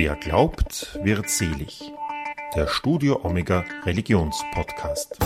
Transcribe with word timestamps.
Wer 0.00 0.14
glaubt, 0.14 0.96
wird 1.02 1.28
selig. 1.28 1.92
Der 2.54 2.68
Studio 2.68 3.18
Omega 3.24 3.64
Religionspodcast. 3.82 5.18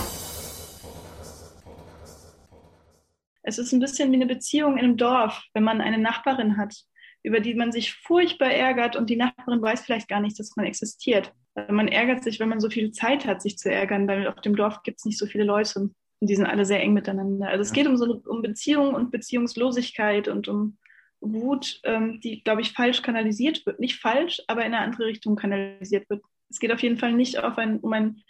Es 3.43 3.59
ist 3.59 3.75
ein 3.75 3.81
bisschen 3.81 4.11
wie 4.11 4.17
eine 4.17 4.25
Beziehung 4.25 4.79
in 4.79 4.85
einem 4.85 4.97
Dorf, 4.97 5.43
wenn 5.53 5.63
man 5.63 5.83
eine 5.83 5.99
Nachbarin 5.99 6.57
hat, 6.57 6.75
über 7.23 7.41
die 7.41 7.53
man 7.53 7.71
sich 7.71 7.93
furchtbar 7.93 8.51
ärgert 8.51 8.97
und 8.97 9.11
die 9.11 9.17
Nachbarin 9.17 9.61
weiß 9.61 9.83
vielleicht 9.83 10.09
gar 10.09 10.23
nicht, 10.23 10.41
dass 10.41 10.57
man 10.57 10.65
existiert. 10.65 11.35
Man 11.69 11.89
ärgert 11.89 12.25
sich, 12.25 12.41
wenn 12.41 12.49
man 12.49 12.61
so 12.61 12.71
viel 12.71 12.93
Zeit 12.93 13.27
hat, 13.27 13.43
sich 13.43 13.59
zu 13.59 13.71
ärgern, 13.71 14.09
weil 14.09 14.27
auf 14.27 14.41
dem 14.41 14.57
Dorf 14.57 14.83
gibt 14.85 15.01
es 15.01 15.05
nicht 15.05 15.19
so 15.19 15.27
viele 15.27 15.45
Leute 15.45 15.81
und 15.81 15.95
die 16.21 16.35
sind 16.35 16.47
alle 16.47 16.65
sehr 16.65 16.81
eng 16.81 16.95
miteinander. 16.95 17.49
Also 17.49 17.61
es 17.61 17.75
geht 17.75 17.87
um 17.87 17.99
so 17.99 18.23
um 18.25 18.41
Beziehung 18.41 18.95
und 18.95 19.11
Beziehungslosigkeit 19.11 20.29
und 20.29 20.49
um 20.49 20.79
Wut, 21.23 21.81
ähm, 21.85 22.21
die, 22.21 22.43
glaube 22.43 22.61
ich, 22.61 22.73
falsch 22.73 23.03
kanalisiert 23.03 23.65
wird. 23.65 23.81
Nicht 23.81 24.01
falsch, 24.01 24.43
aber 24.49 24.67
in 24.67 24.75
eine 24.75 24.85
andere 24.85 25.07
Richtung 25.07 25.37
kanalisiert 25.37 26.11
wird. 26.11 26.23
Es 26.51 26.59
geht 26.59 26.73
auf 26.73 26.83
jeden 26.83 26.99
Fall 26.99 27.13
nicht 27.13 27.39
ein, 27.39 27.81
um, 27.81 27.93
ein, 27.93 28.23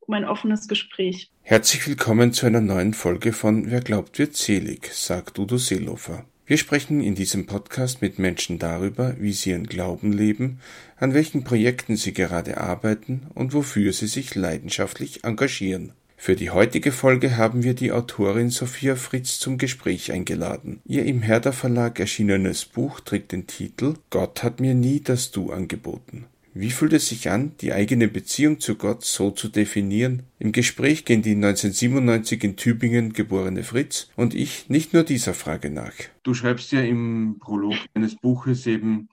um 0.00 0.14
ein 0.14 0.24
offenes 0.24 0.68
Gespräch. 0.68 1.30
Herzlich 1.42 1.86
willkommen 1.86 2.32
zu 2.32 2.46
einer 2.46 2.60
neuen 2.60 2.92
Folge 2.92 3.32
von 3.32 3.70
Wer 3.70 3.80
glaubt, 3.80 4.18
wird 4.18 4.36
selig, 4.36 4.92
sagt 4.92 5.38
Udo 5.38 5.56
Seelofer. 5.56 6.26
Wir 6.50 6.58
sprechen 6.58 7.00
in 7.00 7.14
diesem 7.14 7.46
Podcast 7.46 8.02
mit 8.02 8.18
Menschen 8.18 8.58
darüber, 8.58 9.14
wie 9.20 9.32
sie 9.32 9.50
ihren 9.50 9.68
Glauben 9.68 10.12
leben, 10.12 10.58
an 10.96 11.14
welchen 11.14 11.44
Projekten 11.44 11.94
sie 11.94 12.12
gerade 12.12 12.58
arbeiten 12.58 13.28
und 13.34 13.54
wofür 13.54 13.92
sie 13.92 14.08
sich 14.08 14.34
leidenschaftlich 14.34 15.22
engagieren. 15.22 15.92
Für 16.22 16.36
die 16.36 16.50
heutige 16.50 16.92
Folge 16.92 17.38
haben 17.38 17.62
wir 17.62 17.72
die 17.72 17.92
Autorin 17.92 18.50
Sophia 18.50 18.94
Fritz 18.94 19.38
zum 19.38 19.56
Gespräch 19.56 20.12
eingeladen. 20.12 20.82
Ihr 20.84 21.06
im 21.06 21.22
Herder 21.22 21.54
Verlag 21.54 21.98
erschienenes 21.98 22.66
Buch 22.66 23.00
trägt 23.00 23.32
den 23.32 23.46
Titel 23.46 23.94
Gott 24.10 24.42
hat 24.42 24.60
mir 24.60 24.74
nie 24.74 25.00
das 25.00 25.30
Du 25.30 25.50
angeboten. 25.50 26.26
Wie 26.52 26.72
fühlt 26.72 26.92
es 26.92 27.08
sich 27.08 27.30
an, 27.30 27.52
die 27.62 27.72
eigene 27.72 28.06
Beziehung 28.06 28.60
zu 28.60 28.74
Gott 28.74 29.02
so 29.02 29.30
zu 29.30 29.48
definieren? 29.48 30.24
Im 30.38 30.52
Gespräch 30.52 31.06
gehen 31.06 31.22
die 31.22 31.30
1997 31.30 32.44
in 32.44 32.56
Tübingen 32.56 33.14
geborene 33.14 33.64
Fritz 33.64 34.10
und 34.14 34.34
ich 34.34 34.68
nicht 34.68 34.92
nur 34.92 35.04
dieser 35.04 35.32
Frage 35.32 35.70
nach. 35.70 35.94
Du 36.22 36.34
schreibst 36.34 36.70
ja 36.72 36.82
im 36.82 37.38
Prolog 37.40 37.76
eines 37.94 38.14
Buches 38.14 38.66
eben, 38.66 39.08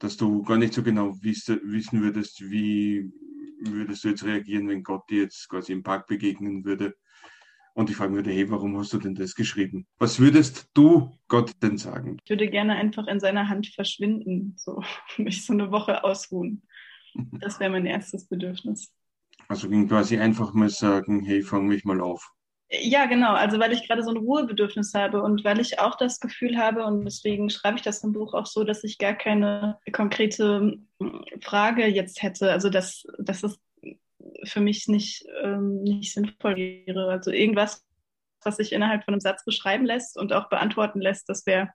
dass 0.00 0.16
du 0.16 0.42
gar 0.42 0.58
nicht 0.58 0.74
so 0.74 0.82
genau 0.82 1.16
wissen 1.22 2.02
würdest, 2.02 2.40
wie 2.50 3.12
würdest 3.60 4.04
du 4.04 4.08
jetzt 4.08 4.24
reagieren, 4.24 4.68
wenn 4.68 4.82
Gott 4.82 5.08
dir 5.10 5.22
jetzt 5.22 5.48
quasi 5.48 5.72
im 5.72 5.82
Park 5.82 6.06
begegnen 6.06 6.64
würde 6.64 6.96
und 7.74 7.90
ich 7.90 7.96
fragen 7.96 8.14
würde, 8.14 8.30
hey, 8.30 8.50
warum 8.50 8.76
hast 8.78 8.92
du 8.92 8.98
denn 8.98 9.14
das 9.14 9.34
geschrieben? 9.34 9.86
Was 9.98 10.18
würdest 10.18 10.68
du 10.74 11.10
Gott 11.28 11.52
denn 11.62 11.78
sagen? 11.78 12.18
Ich 12.24 12.30
würde 12.30 12.48
gerne 12.48 12.74
einfach 12.74 13.06
in 13.06 13.20
seiner 13.20 13.48
Hand 13.48 13.68
verschwinden, 13.68 14.54
so 14.56 14.82
mich 15.16 15.44
so 15.44 15.52
eine 15.52 15.70
Woche 15.70 16.04
ausruhen. 16.04 16.62
Das 17.40 17.58
wäre 17.58 17.70
mein 17.70 17.86
erstes 17.86 18.28
Bedürfnis. 18.28 18.92
Also 19.48 19.68
ging 19.68 19.88
quasi 19.88 20.18
einfach 20.18 20.52
mal 20.52 20.68
sagen, 20.68 21.24
hey, 21.24 21.42
fang 21.42 21.66
mich 21.66 21.84
mal 21.84 22.00
auf. 22.00 22.32
Ja, 22.70 23.06
genau. 23.06 23.32
Also 23.32 23.58
weil 23.58 23.72
ich 23.72 23.86
gerade 23.86 24.02
so 24.02 24.10
ein 24.10 24.18
Ruhebedürfnis 24.18 24.92
habe 24.92 25.22
und 25.22 25.42
weil 25.42 25.58
ich 25.58 25.78
auch 25.78 25.96
das 25.96 26.20
Gefühl 26.20 26.58
habe, 26.58 26.84
und 26.84 27.04
deswegen 27.04 27.48
schreibe 27.48 27.78
ich 27.78 27.82
das 27.82 28.04
im 28.04 28.12
Buch 28.12 28.34
auch 28.34 28.44
so, 28.44 28.62
dass 28.62 28.84
ich 28.84 28.98
gar 28.98 29.14
keine 29.14 29.78
konkrete 29.92 30.78
hm, 31.00 31.24
Frage 31.40 31.86
jetzt 31.86 32.22
hätte. 32.22 32.52
Also 32.52 32.68
dass, 32.68 33.06
dass 33.18 33.42
es 33.42 33.58
für 34.44 34.60
mich 34.60 34.86
nicht, 34.88 35.24
ähm, 35.42 35.82
nicht 35.82 36.12
sinnvoll 36.12 36.56
wäre. 36.56 37.10
Also 37.10 37.30
irgendwas, 37.30 37.86
was 38.44 38.56
sich 38.56 38.72
innerhalb 38.72 39.04
von 39.04 39.14
einem 39.14 39.20
Satz 39.20 39.44
beschreiben 39.44 39.86
lässt 39.86 40.18
und 40.18 40.32
auch 40.32 40.48
beantworten 40.50 41.00
lässt, 41.00 41.28
das 41.28 41.46
wäre 41.46 41.70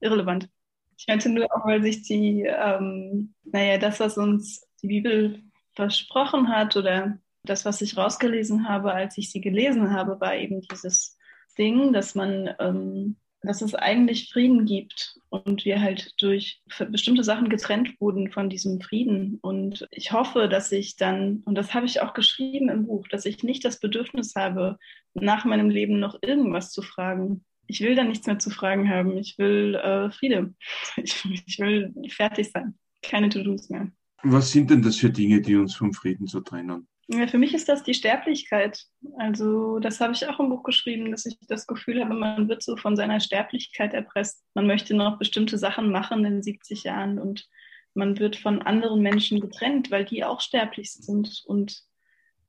irrelevant. 0.00 0.48
Ich 0.96 1.06
meinte 1.06 1.28
nur 1.28 1.44
auch, 1.44 1.66
weil 1.66 1.82
sich 1.82 2.02
die, 2.02 2.42
ähm, 2.42 3.34
naja, 3.44 3.78
das, 3.78 4.00
was 4.00 4.16
uns 4.16 4.66
die 4.82 4.88
Bibel 4.88 5.42
versprochen 5.74 6.48
hat 6.48 6.76
oder 6.76 7.18
das, 7.48 7.64
was 7.64 7.80
ich 7.80 7.96
rausgelesen 7.96 8.68
habe, 8.68 8.92
als 8.92 9.18
ich 9.18 9.30
sie 9.30 9.40
gelesen 9.40 9.92
habe, 9.92 10.20
war 10.20 10.36
eben 10.36 10.60
dieses 10.60 11.16
Ding, 11.58 11.92
dass 11.92 12.14
man, 12.14 12.50
ähm, 12.58 13.16
dass 13.42 13.62
es 13.62 13.74
eigentlich 13.74 14.30
Frieden 14.30 14.66
gibt 14.66 15.18
und 15.28 15.64
wir 15.64 15.80
halt 15.80 16.14
durch 16.20 16.62
bestimmte 16.90 17.24
Sachen 17.24 17.48
getrennt 17.48 18.00
wurden 18.00 18.30
von 18.30 18.48
diesem 18.48 18.80
Frieden. 18.80 19.38
Und 19.40 19.86
ich 19.90 20.12
hoffe, 20.12 20.48
dass 20.48 20.72
ich 20.72 20.96
dann, 20.96 21.42
und 21.44 21.54
das 21.54 21.74
habe 21.74 21.86
ich 21.86 22.00
auch 22.00 22.14
geschrieben 22.14 22.68
im 22.68 22.86
Buch, 22.86 23.06
dass 23.08 23.26
ich 23.26 23.42
nicht 23.42 23.64
das 23.64 23.80
Bedürfnis 23.80 24.34
habe, 24.34 24.78
nach 25.14 25.44
meinem 25.44 25.70
Leben 25.70 25.98
noch 25.98 26.18
irgendwas 26.22 26.72
zu 26.72 26.82
fragen. 26.82 27.44
Ich 27.66 27.80
will 27.80 27.94
dann 27.94 28.08
nichts 28.08 28.26
mehr 28.26 28.38
zu 28.38 28.50
fragen 28.50 28.88
haben. 28.88 29.16
Ich 29.18 29.38
will 29.38 29.74
äh, 29.74 30.10
Friede. 30.10 30.54
Ich, 30.96 31.24
ich 31.46 31.58
will 31.58 31.92
fertig 32.08 32.50
sein. 32.50 32.74
Keine 33.02 33.28
To-Dos 33.28 33.68
mehr. 33.68 33.90
Was 34.22 34.50
sind 34.50 34.70
denn 34.70 34.82
das 34.82 34.96
für 34.96 35.10
Dinge, 35.10 35.40
die 35.40 35.54
uns 35.54 35.76
vom 35.76 35.92
Frieden 35.92 36.26
so 36.26 36.40
trennen? 36.40 36.88
Ja, 37.10 37.26
für 37.26 37.38
mich 37.38 37.54
ist 37.54 37.70
das 37.70 37.82
die 37.82 37.94
Sterblichkeit. 37.94 38.84
Also 39.16 39.78
das 39.78 39.98
habe 39.98 40.12
ich 40.12 40.26
auch 40.26 40.38
im 40.40 40.50
Buch 40.50 40.62
geschrieben, 40.62 41.10
dass 41.10 41.24
ich 41.24 41.38
das 41.48 41.66
Gefühl 41.66 42.04
habe, 42.04 42.12
man 42.12 42.48
wird 42.50 42.62
so 42.62 42.76
von 42.76 42.96
seiner 42.96 43.18
Sterblichkeit 43.18 43.94
erpresst. 43.94 44.44
Man 44.52 44.66
möchte 44.66 44.94
noch 44.94 45.18
bestimmte 45.18 45.56
Sachen 45.56 45.90
machen 45.90 46.26
in 46.26 46.42
70 46.42 46.84
Jahren 46.84 47.18
und 47.18 47.48
man 47.94 48.18
wird 48.18 48.36
von 48.36 48.60
anderen 48.60 49.00
Menschen 49.00 49.40
getrennt, 49.40 49.90
weil 49.90 50.04
die 50.04 50.22
auch 50.22 50.42
sterblich 50.42 50.92
sind 50.92 51.42
und 51.46 51.82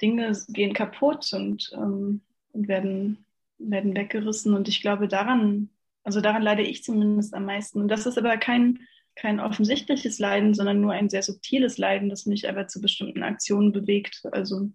Dinge 0.02 0.38
gehen 0.50 0.74
kaputt 0.74 1.32
und, 1.32 1.72
ähm, 1.74 2.22
werden, 2.52 3.26
werden 3.60 3.96
weggerissen. 3.96 4.54
Und 4.54 4.68
ich 4.68 4.82
glaube, 4.82 5.08
daran, 5.08 5.70
also 6.04 6.20
daran 6.20 6.42
leide 6.42 6.64
ich 6.64 6.84
zumindest 6.84 7.34
am 7.34 7.46
meisten. 7.46 7.80
Und 7.80 7.88
das 7.88 8.06
ist 8.06 8.18
aber 8.18 8.38
kein 8.38 8.80
kein 9.20 9.40
offensichtliches 9.40 10.20
Leiden, 10.20 10.54
sondern 10.54 10.82
nur 10.82 10.94
ein 10.94 11.10
sehr 11.10 11.24
subtiles 11.24 11.78
Leiden, 11.78 12.10
das 12.10 12.26
mich 12.26 12.48
aber 12.48 12.68
zu 12.68 12.80
bestimmten 12.80 13.24
Aktionen 13.24 13.72
bewegt. 13.72 14.22
Also 14.32 14.72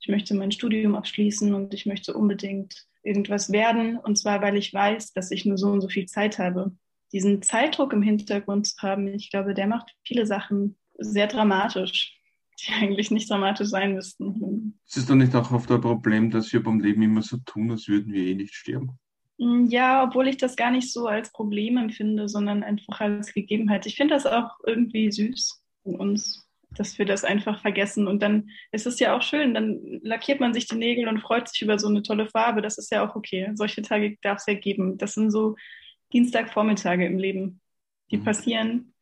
ich 0.00 0.08
möchte 0.08 0.34
mein 0.34 0.52
Studium 0.52 0.94
abschließen 0.94 1.52
und 1.52 1.74
ich 1.74 1.86
möchte 1.86 2.14
unbedingt 2.14 2.86
irgendwas 3.02 3.50
werden. 3.50 3.98
Und 3.98 4.16
zwar, 4.16 4.40
weil 4.40 4.56
ich 4.56 4.72
weiß, 4.72 5.12
dass 5.12 5.30
ich 5.30 5.44
nur 5.44 5.58
so 5.58 5.68
und 5.70 5.80
so 5.80 5.88
viel 5.88 6.06
Zeit 6.06 6.38
habe. 6.38 6.72
Diesen 7.12 7.42
Zeitdruck 7.42 7.92
im 7.92 8.02
Hintergrund 8.02 8.66
zu 8.66 8.82
haben, 8.82 9.08
ich 9.08 9.30
glaube, 9.30 9.54
der 9.54 9.66
macht 9.66 9.94
viele 10.04 10.26
Sachen 10.26 10.76
sehr 10.98 11.26
dramatisch, 11.26 12.20
die 12.60 12.72
eigentlich 12.80 13.10
nicht 13.10 13.28
dramatisch 13.28 13.68
sein 13.68 13.94
müssten. 13.94 14.78
Ist 14.86 14.96
es 14.96 15.06
doch 15.06 15.14
nicht 15.14 15.34
auch 15.34 15.50
oft 15.50 15.70
ein 15.72 15.80
Problem, 15.80 16.30
dass 16.30 16.52
wir 16.52 16.62
beim 16.62 16.80
Leben 16.80 17.02
immer 17.02 17.22
so 17.22 17.38
tun, 17.38 17.70
als 17.72 17.88
würden 17.88 18.12
wir 18.12 18.24
eh 18.24 18.34
nicht 18.34 18.54
sterben? 18.54 18.98
Mm, 19.38 19.66
ja, 19.66 20.04
obwohl 20.04 20.28
ich 20.28 20.36
das 20.36 20.56
gar 20.56 20.70
nicht 20.70 20.92
so 20.92 21.06
als 21.06 21.32
Problem 21.32 21.76
empfinde, 21.76 22.28
sondern 22.28 22.62
einfach 22.62 23.00
als 23.00 23.32
Gegebenheit. 23.32 23.86
Ich 23.86 23.96
finde 23.96 24.14
das 24.14 24.26
auch 24.26 24.50
irgendwie 24.66 25.10
süß 25.10 25.62
in 25.84 25.96
uns, 25.96 26.48
dass 26.70 26.98
wir 26.98 27.06
das 27.06 27.24
einfach 27.24 27.60
vergessen. 27.60 28.06
Und 28.08 28.20
dann 28.22 28.50
ist 28.72 28.86
es 28.86 28.98
ja 29.00 29.16
auch 29.16 29.22
schön, 29.22 29.54
dann 29.54 30.00
lackiert 30.02 30.40
man 30.40 30.52
sich 30.54 30.66
die 30.66 30.76
Nägel 30.76 31.08
und 31.08 31.20
freut 31.20 31.48
sich 31.48 31.62
über 31.62 31.78
so 31.78 31.88
eine 31.88 32.02
tolle 32.02 32.28
Farbe. 32.28 32.62
Das 32.62 32.78
ist 32.78 32.90
ja 32.92 33.08
auch 33.08 33.16
okay. 33.16 33.50
Solche 33.54 33.82
Tage 33.82 34.18
darf 34.22 34.38
es 34.38 34.46
ja 34.46 34.54
geben. 34.54 34.98
Das 34.98 35.14
sind 35.14 35.30
so 35.30 35.56
Dienstagvormittage 36.12 37.06
im 37.06 37.18
Leben, 37.18 37.60
die 38.10 38.18
mhm. 38.18 38.24
passieren. 38.24 38.94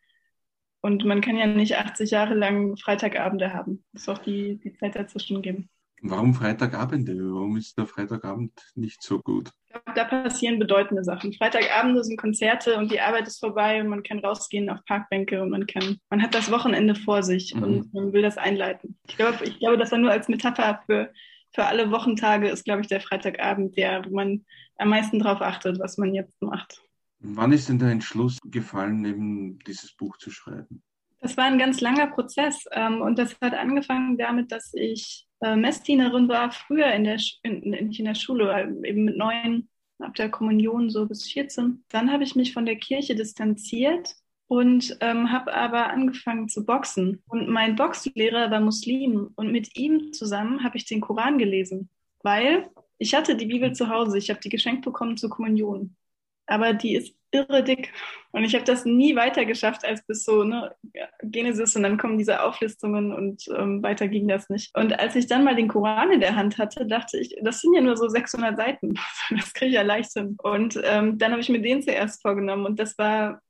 Und 0.82 1.04
man 1.04 1.20
kann 1.20 1.36
ja 1.36 1.46
nicht 1.46 1.76
80 1.76 2.10
Jahre 2.10 2.34
lang 2.34 2.76
Freitagabende 2.76 3.52
haben. 3.52 3.84
Es 3.92 4.06
muss 4.06 4.16
auch 4.16 4.22
die, 4.22 4.58
die 4.58 4.74
Zeit 4.74 4.94
dazwischen 4.94 5.42
geben. 5.42 5.68
Warum 6.02 6.34
Freitagabende? 6.34 7.14
Warum 7.14 7.56
ist 7.56 7.78
der 7.78 7.86
Freitagabend 7.86 8.52
nicht 8.74 9.02
so 9.02 9.18
gut? 9.20 9.50
Ich 9.66 9.72
glaube, 9.72 9.92
da 9.94 10.04
passieren 10.04 10.58
bedeutende 10.58 11.02
Sachen. 11.02 11.32
Freitagabende 11.32 12.04
sind 12.04 12.18
Konzerte 12.18 12.76
und 12.76 12.90
die 12.90 13.00
Arbeit 13.00 13.26
ist 13.26 13.40
vorbei 13.40 13.80
und 13.80 13.88
man 13.88 14.02
kann 14.02 14.18
rausgehen 14.18 14.68
auf 14.68 14.84
Parkbänke 14.84 15.42
und 15.42 15.50
man 15.50 15.66
kann, 15.66 15.98
man 16.10 16.22
hat 16.22 16.34
das 16.34 16.50
Wochenende 16.50 16.94
vor 16.94 17.22
sich 17.22 17.54
mhm. 17.54 17.62
und 17.62 17.94
man 17.94 18.12
will 18.12 18.22
das 18.22 18.38
einleiten. 18.38 18.98
Ich 19.08 19.16
glaube, 19.16 19.44
ich 19.44 19.58
glaube, 19.58 19.78
das 19.78 19.90
war 19.90 19.98
nur 19.98 20.10
als 20.10 20.28
Metapher 20.28 20.82
für, 20.86 21.12
für 21.54 21.64
alle 21.64 21.90
Wochentage 21.90 22.48
ist, 22.48 22.64
glaube 22.64 22.82
ich, 22.82 22.88
der 22.88 23.00
Freitagabend, 23.00 23.76
der, 23.76 24.04
wo 24.04 24.14
man 24.14 24.44
am 24.76 24.90
meisten 24.90 25.18
darauf 25.18 25.40
achtet, 25.40 25.78
was 25.78 25.96
man 25.96 26.14
jetzt 26.14 26.40
macht. 26.42 26.82
Wann 27.18 27.52
ist 27.52 27.68
denn 27.68 27.78
der 27.78 27.90
Entschluss 27.90 28.38
gefallen, 28.44 29.04
eben 29.04 29.58
dieses 29.60 29.96
Buch 29.96 30.18
zu 30.18 30.30
schreiben? 30.30 30.82
Das 31.20 31.36
war 31.36 31.44
ein 31.44 31.58
ganz 31.58 31.80
langer 31.80 32.08
Prozess 32.08 32.64
ähm, 32.72 33.00
und 33.00 33.18
das 33.18 33.36
hat 33.40 33.54
angefangen 33.54 34.18
damit, 34.18 34.52
dass 34.52 34.72
ich 34.74 35.25
äh, 35.40 35.56
Messdienerin 35.56 36.28
war, 36.28 36.50
früher 36.50 36.92
in 36.92 37.04
der, 37.04 37.20
in, 37.42 37.60
nicht 37.60 37.98
in 37.98 38.06
der 38.06 38.14
Schule, 38.14 38.74
eben 38.84 39.04
mit 39.04 39.16
neun, 39.16 39.68
ab 39.98 40.14
der 40.14 40.30
Kommunion 40.30 40.90
so 40.90 41.06
bis 41.06 41.30
14. 41.30 41.84
Dann 41.88 42.12
habe 42.12 42.24
ich 42.24 42.34
mich 42.34 42.52
von 42.52 42.66
der 42.66 42.76
Kirche 42.76 43.14
distanziert 43.14 44.14
und 44.48 44.96
ähm, 45.00 45.32
habe 45.32 45.54
aber 45.54 45.88
angefangen 45.88 46.48
zu 46.48 46.64
boxen. 46.64 47.22
Und 47.28 47.48
mein 47.48 47.76
Boxlehrer 47.76 48.50
war 48.50 48.60
Muslim 48.60 49.30
und 49.36 49.52
mit 49.52 49.76
ihm 49.76 50.12
zusammen 50.12 50.62
habe 50.62 50.76
ich 50.76 50.84
den 50.84 51.00
Koran 51.00 51.38
gelesen, 51.38 51.88
weil 52.22 52.70
ich 52.98 53.14
hatte 53.14 53.36
die 53.36 53.46
Bibel 53.46 53.72
zu 53.72 53.88
Hause, 53.88 54.18
ich 54.18 54.30
habe 54.30 54.40
die 54.40 54.48
geschenkt 54.48 54.84
bekommen 54.84 55.16
zur 55.16 55.30
Kommunion. 55.30 55.96
Aber 56.46 56.72
die 56.72 56.94
ist 56.94 57.14
irre 57.36 57.62
dick. 57.62 57.92
Und 58.32 58.44
ich 58.44 58.54
habe 58.54 58.64
das 58.64 58.84
nie 58.84 59.16
weiter 59.16 59.44
geschafft 59.44 59.84
als 59.84 60.04
bis 60.06 60.24
so 60.24 60.44
ne, 60.44 60.74
Genesis 61.22 61.76
und 61.76 61.82
dann 61.82 61.98
kommen 61.98 62.18
diese 62.18 62.42
Auflistungen 62.42 63.12
und 63.12 63.48
ähm, 63.56 63.82
weiter 63.82 64.08
ging 64.08 64.28
das 64.28 64.48
nicht. 64.48 64.76
Und 64.76 64.98
als 64.98 65.16
ich 65.16 65.26
dann 65.26 65.44
mal 65.44 65.56
den 65.56 65.68
Koran 65.68 66.12
in 66.12 66.20
der 66.20 66.36
Hand 66.36 66.58
hatte, 66.58 66.86
dachte 66.86 67.18
ich, 67.18 67.36
das 67.42 67.60
sind 67.60 67.74
ja 67.74 67.80
nur 67.80 67.96
so 67.96 68.08
600 68.08 68.56
Seiten. 68.56 68.94
Das 69.30 69.52
kriege 69.52 69.70
ich 69.70 69.74
ja 69.74 69.82
leicht 69.82 70.12
hin. 70.12 70.36
Und 70.40 70.80
ähm, 70.84 71.18
dann 71.18 71.32
habe 71.32 71.40
ich 71.40 71.48
mir 71.48 71.60
den 71.60 71.82
zuerst 71.82 72.22
vorgenommen 72.22 72.64
und 72.64 72.78
das 72.78 72.96
war 72.96 73.42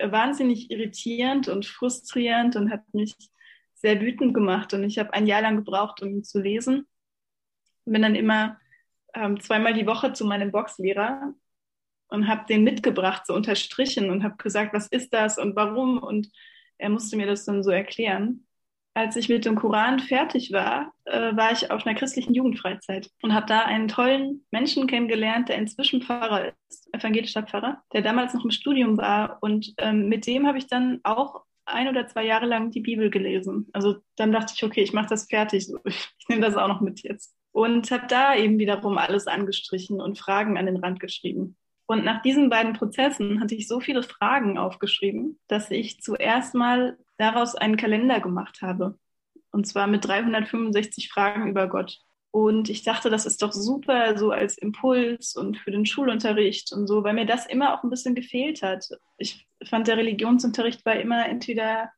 wahnsinnig 0.00 0.70
irritierend 0.70 1.48
und 1.48 1.66
frustrierend 1.66 2.56
und 2.56 2.70
hat 2.70 2.82
mich 2.92 3.14
sehr 3.74 4.00
wütend 4.00 4.34
gemacht. 4.34 4.74
Und 4.74 4.84
ich 4.84 4.98
habe 4.98 5.12
ein 5.12 5.26
Jahr 5.26 5.42
lang 5.42 5.56
gebraucht, 5.56 6.02
um 6.02 6.08
ihn 6.08 6.24
zu 6.24 6.40
lesen. 6.40 6.86
Bin 7.84 8.02
dann 8.02 8.14
immer 8.14 8.58
ähm, 9.14 9.40
zweimal 9.40 9.74
die 9.74 9.86
Woche 9.86 10.12
zu 10.12 10.24
meinem 10.24 10.50
Boxlehrer 10.50 11.34
und 12.12 12.28
habe 12.28 12.46
den 12.48 12.62
mitgebracht, 12.62 13.26
so 13.26 13.34
unterstrichen 13.34 14.10
und 14.10 14.22
habe 14.22 14.36
gesagt, 14.36 14.74
was 14.74 14.86
ist 14.86 15.12
das 15.12 15.38
und 15.38 15.56
warum? 15.56 15.98
Und 15.98 16.28
er 16.78 16.90
musste 16.90 17.16
mir 17.16 17.26
das 17.26 17.44
dann 17.44 17.62
so 17.62 17.70
erklären. 17.70 18.46
Als 18.94 19.16
ich 19.16 19.30
mit 19.30 19.46
dem 19.46 19.54
Koran 19.54 20.00
fertig 20.00 20.52
war, 20.52 20.92
äh, 21.06 21.34
war 21.34 21.52
ich 21.52 21.70
auf 21.70 21.86
einer 21.86 21.96
christlichen 21.96 22.34
Jugendfreizeit 22.34 23.10
und 23.22 23.32
habe 23.32 23.46
da 23.46 23.60
einen 23.60 23.88
tollen 23.88 24.44
Menschen 24.50 24.86
kennengelernt, 24.86 25.48
der 25.48 25.56
inzwischen 25.56 26.02
Pfarrer 26.02 26.52
ist, 26.68 26.94
evangelischer 26.94 27.42
Pfarrer, 27.42 27.82
der 27.94 28.02
damals 28.02 28.34
noch 28.34 28.44
im 28.44 28.50
Studium 28.50 28.98
war. 28.98 29.38
Und 29.40 29.72
ähm, 29.78 30.08
mit 30.10 30.26
dem 30.26 30.46
habe 30.46 30.58
ich 30.58 30.66
dann 30.66 31.00
auch 31.04 31.44
ein 31.64 31.88
oder 31.88 32.06
zwei 32.06 32.26
Jahre 32.26 32.44
lang 32.46 32.70
die 32.70 32.80
Bibel 32.80 33.08
gelesen. 33.08 33.68
Also 33.72 33.96
dann 34.16 34.32
dachte 34.32 34.52
ich, 34.54 34.62
okay, 34.62 34.82
ich 34.82 34.92
mache 34.92 35.08
das 35.08 35.26
fertig. 35.26 35.68
Ich, 35.84 35.94
ich 36.18 36.28
nehme 36.28 36.42
das 36.42 36.56
auch 36.56 36.68
noch 36.68 36.82
mit 36.82 37.02
jetzt. 37.02 37.34
Und 37.52 37.90
habe 37.90 38.06
da 38.08 38.34
eben 38.34 38.58
wiederum 38.58 38.98
alles 38.98 39.26
angestrichen 39.26 40.00
und 40.00 40.18
Fragen 40.18 40.58
an 40.58 40.66
den 40.66 40.76
Rand 40.76 41.00
geschrieben. 41.00 41.56
Und 41.92 42.04
nach 42.04 42.22
diesen 42.22 42.48
beiden 42.48 42.72
Prozessen 42.72 43.38
hatte 43.38 43.54
ich 43.54 43.68
so 43.68 43.78
viele 43.78 44.02
Fragen 44.02 44.56
aufgeschrieben, 44.56 45.38
dass 45.46 45.70
ich 45.70 46.00
zuerst 46.00 46.54
mal 46.54 46.96
daraus 47.18 47.54
einen 47.54 47.76
Kalender 47.76 48.18
gemacht 48.18 48.62
habe. 48.62 48.98
Und 49.50 49.66
zwar 49.66 49.86
mit 49.88 50.02
365 50.06 51.10
Fragen 51.10 51.50
über 51.50 51.68
Gott. 51.68 52.00
Und 52.30 52.70
ich 52.70 52.82
dachte, 52.82 53.10
das 53.10 53.26
ist 53.26 53.42
doch 53.42 53.52
super 53.52 54.16
so 54.16 54.30
als 54.30 54.56
Impuls 54.56 55.36
und 55.36 55.58
für 55.58 55.70
den 55.70 55.84
Schulunterricht 55.84 56.72
und 56.72 56.86
so, 56.86 57.04
weil 57.04 57.12
mir 57.12 57.26
das 57.26 57.44
immer 57.44 57.74
auch 57.74 57.82
ein 57.82 57.90
bisschen 57.90 58.14
gefehlt 58.14 58.62
hat. 58.62 58.88
Ich 59.18 59.46
fand, 59.62 59.86
der 59.86 59.98
Religionsunterricht 59.98 60.86
war 60.86 60.96
immer 60.96 61.28
entweder 61.28 61.92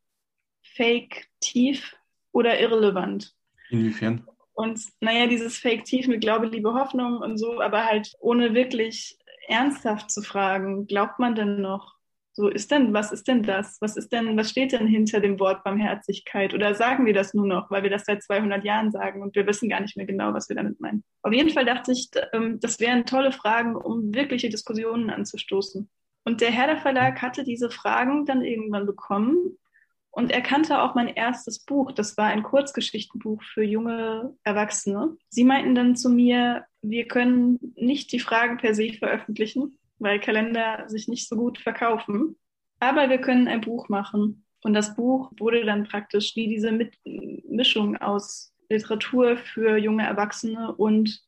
fake, 0.74 1.28
tief 1.38 1.94
oder 2.32 2.58
irrelevant. 2.58 3.32
Inwiefern? 3.70 4.26
Und 4.54 4.80
naja, 5.00 5.28
dieses 5.28 5.56
Fake 5.56 5.84
tief 5.84 6.08
mit 6.08 6.20
Glaube, 6.20 6.46
Liebe, 6.46 6.74
Hoffnung 6.74 7.18
und 7.18 7.38
so, 7.38 7.60
aber 7.60 7.84
halt 7.84 8.12
ohne 8.18 8.54
wirklich 8.54 9.18
ernsthaft 9.48 10.10
zu 10.10 10.22
fragen, 10.22 10.86
glaubt 10.86 11.18
man 11.18 11.34
denn 11.34 11.60
noch? 11.60 11.94
So 12.36 12.48
ist 12.48 12.72
denn, 12.72 12.92
was 12.92 13.12
ist 13.12 13.28
denn 13.28 13.44
das? 13.44 13.78
Was 13.80 13.96
ist 13.96 14.12
denn, 14.12 14.36
was 14.36 14.50
steht 14.50 14.72
denn 14.72 14.88
hinter 14.88 15.20
dem 15.20 15.38
Wort 15.38 15.62
Barmherzigkeit? 15.62 16.52
Oder 16.52 16.74
sagen 16.74 17.06
wir 17.06 17.14
das 17.14 17.32
nur 17.32 17.46
noch, 17.46 17.70
weil 17.70 17.84
wir 17.84 17.90
das 17.90 18.06
seit 18.06 18.24
200 18.24 18.64
Jahren 18.64 18.90
sagen 18.90 19.22
und 19.22 19.36
wir 19.36 19.46
wissen 19.46 19.68
gar 19.68 19.80
nicht 19.80 19.96
mehr 19.96 20.06
genau, 20.06 20.34
was 20.34 20.48
wir 20.48 20.56
damit 20.56 20.80
meinen? 20.80 21.04
Auf 21.22 21.32
jeden 21.32 21.50
Fall 21.50 21.64
dachte 21.64 21.92
ich, 21.92 22.10
ähm, 22.32 22.58
das 22.60 22.80
wären 22.80 23.06
tolle 23.06 23.30
Fragen, 23.30 23.76
um 23.76 24.12
wirkliche 24.12 24.48
Diskussionen 24.48 25.10
anzustoßen. 25.10 25.88
Und 26.24 26.40
der 26.40 26.50
Herder 26.50 26.76
Verlag 26.76 27.22
hatte 27.22 27.44
diese 27.44 27.70
Fragen 27.70 28.24
dann 28.24 28.42
irgendwann 28.42 28.86
bekommen 28.86 29.56
und 30.10 30.30
er 30.30 30.42
kannte 30.42 30.80
auch 30.80 30.94
mein 30.94 31.08
erstes 31.08 31.64
Buch. 31.64 31.90
Das 31.90 32.16
war 32.16 32.26
ein 32.26 32.44
Kurzgeschichtenbuch 32.44 33.42
für 33.42 33.64
junge 33.64 34.36
Erwachsene. 34.44 35.16
Sie 35.28 35.42
meinten 35.42 35.74
dann 35.74 35.96
zu 35.96 36.08
mir, 36.08 36.64
wir 36.90 37.08
können 37.08 37.58
nicht 37.76 38.12
die 38.12 38.20
Fragen 38.20 38.58
per 38.58 38.74
se 38.74 38.92
veröffentlichen, 38.92 39.78
weil 39.98 40.20
Kalender 40.20 40.84
sich 40.88 41.08
nicht 41.08 41.28
so 41.28 41.36
gut 41.36 41.58
verkaufen. 41.58 42.36
Aber 42.78 43.08
wir 43.08 43.18
können 43.18 43.48
ein 43.48 43.62
Buch 43.62 43.88
machen. 43.88 44.44
Und 44.62 44.74
das 44.74 44.94
Buch 44.94 45.32
wurde 45.38 45.64
dann 45.64 45.84
praktisch 45.84 46.36
wie 46.36 46.48
diese 46.48 46.72
Mit 46.72 46.94
Mischung 47.04 47.96
aus 47.96 48.52
Literatur 48.68 49.36
für 49.36 49.76
junge 49.76 50.04
Erwachsene 50.04 50.74
und 50.74 51.22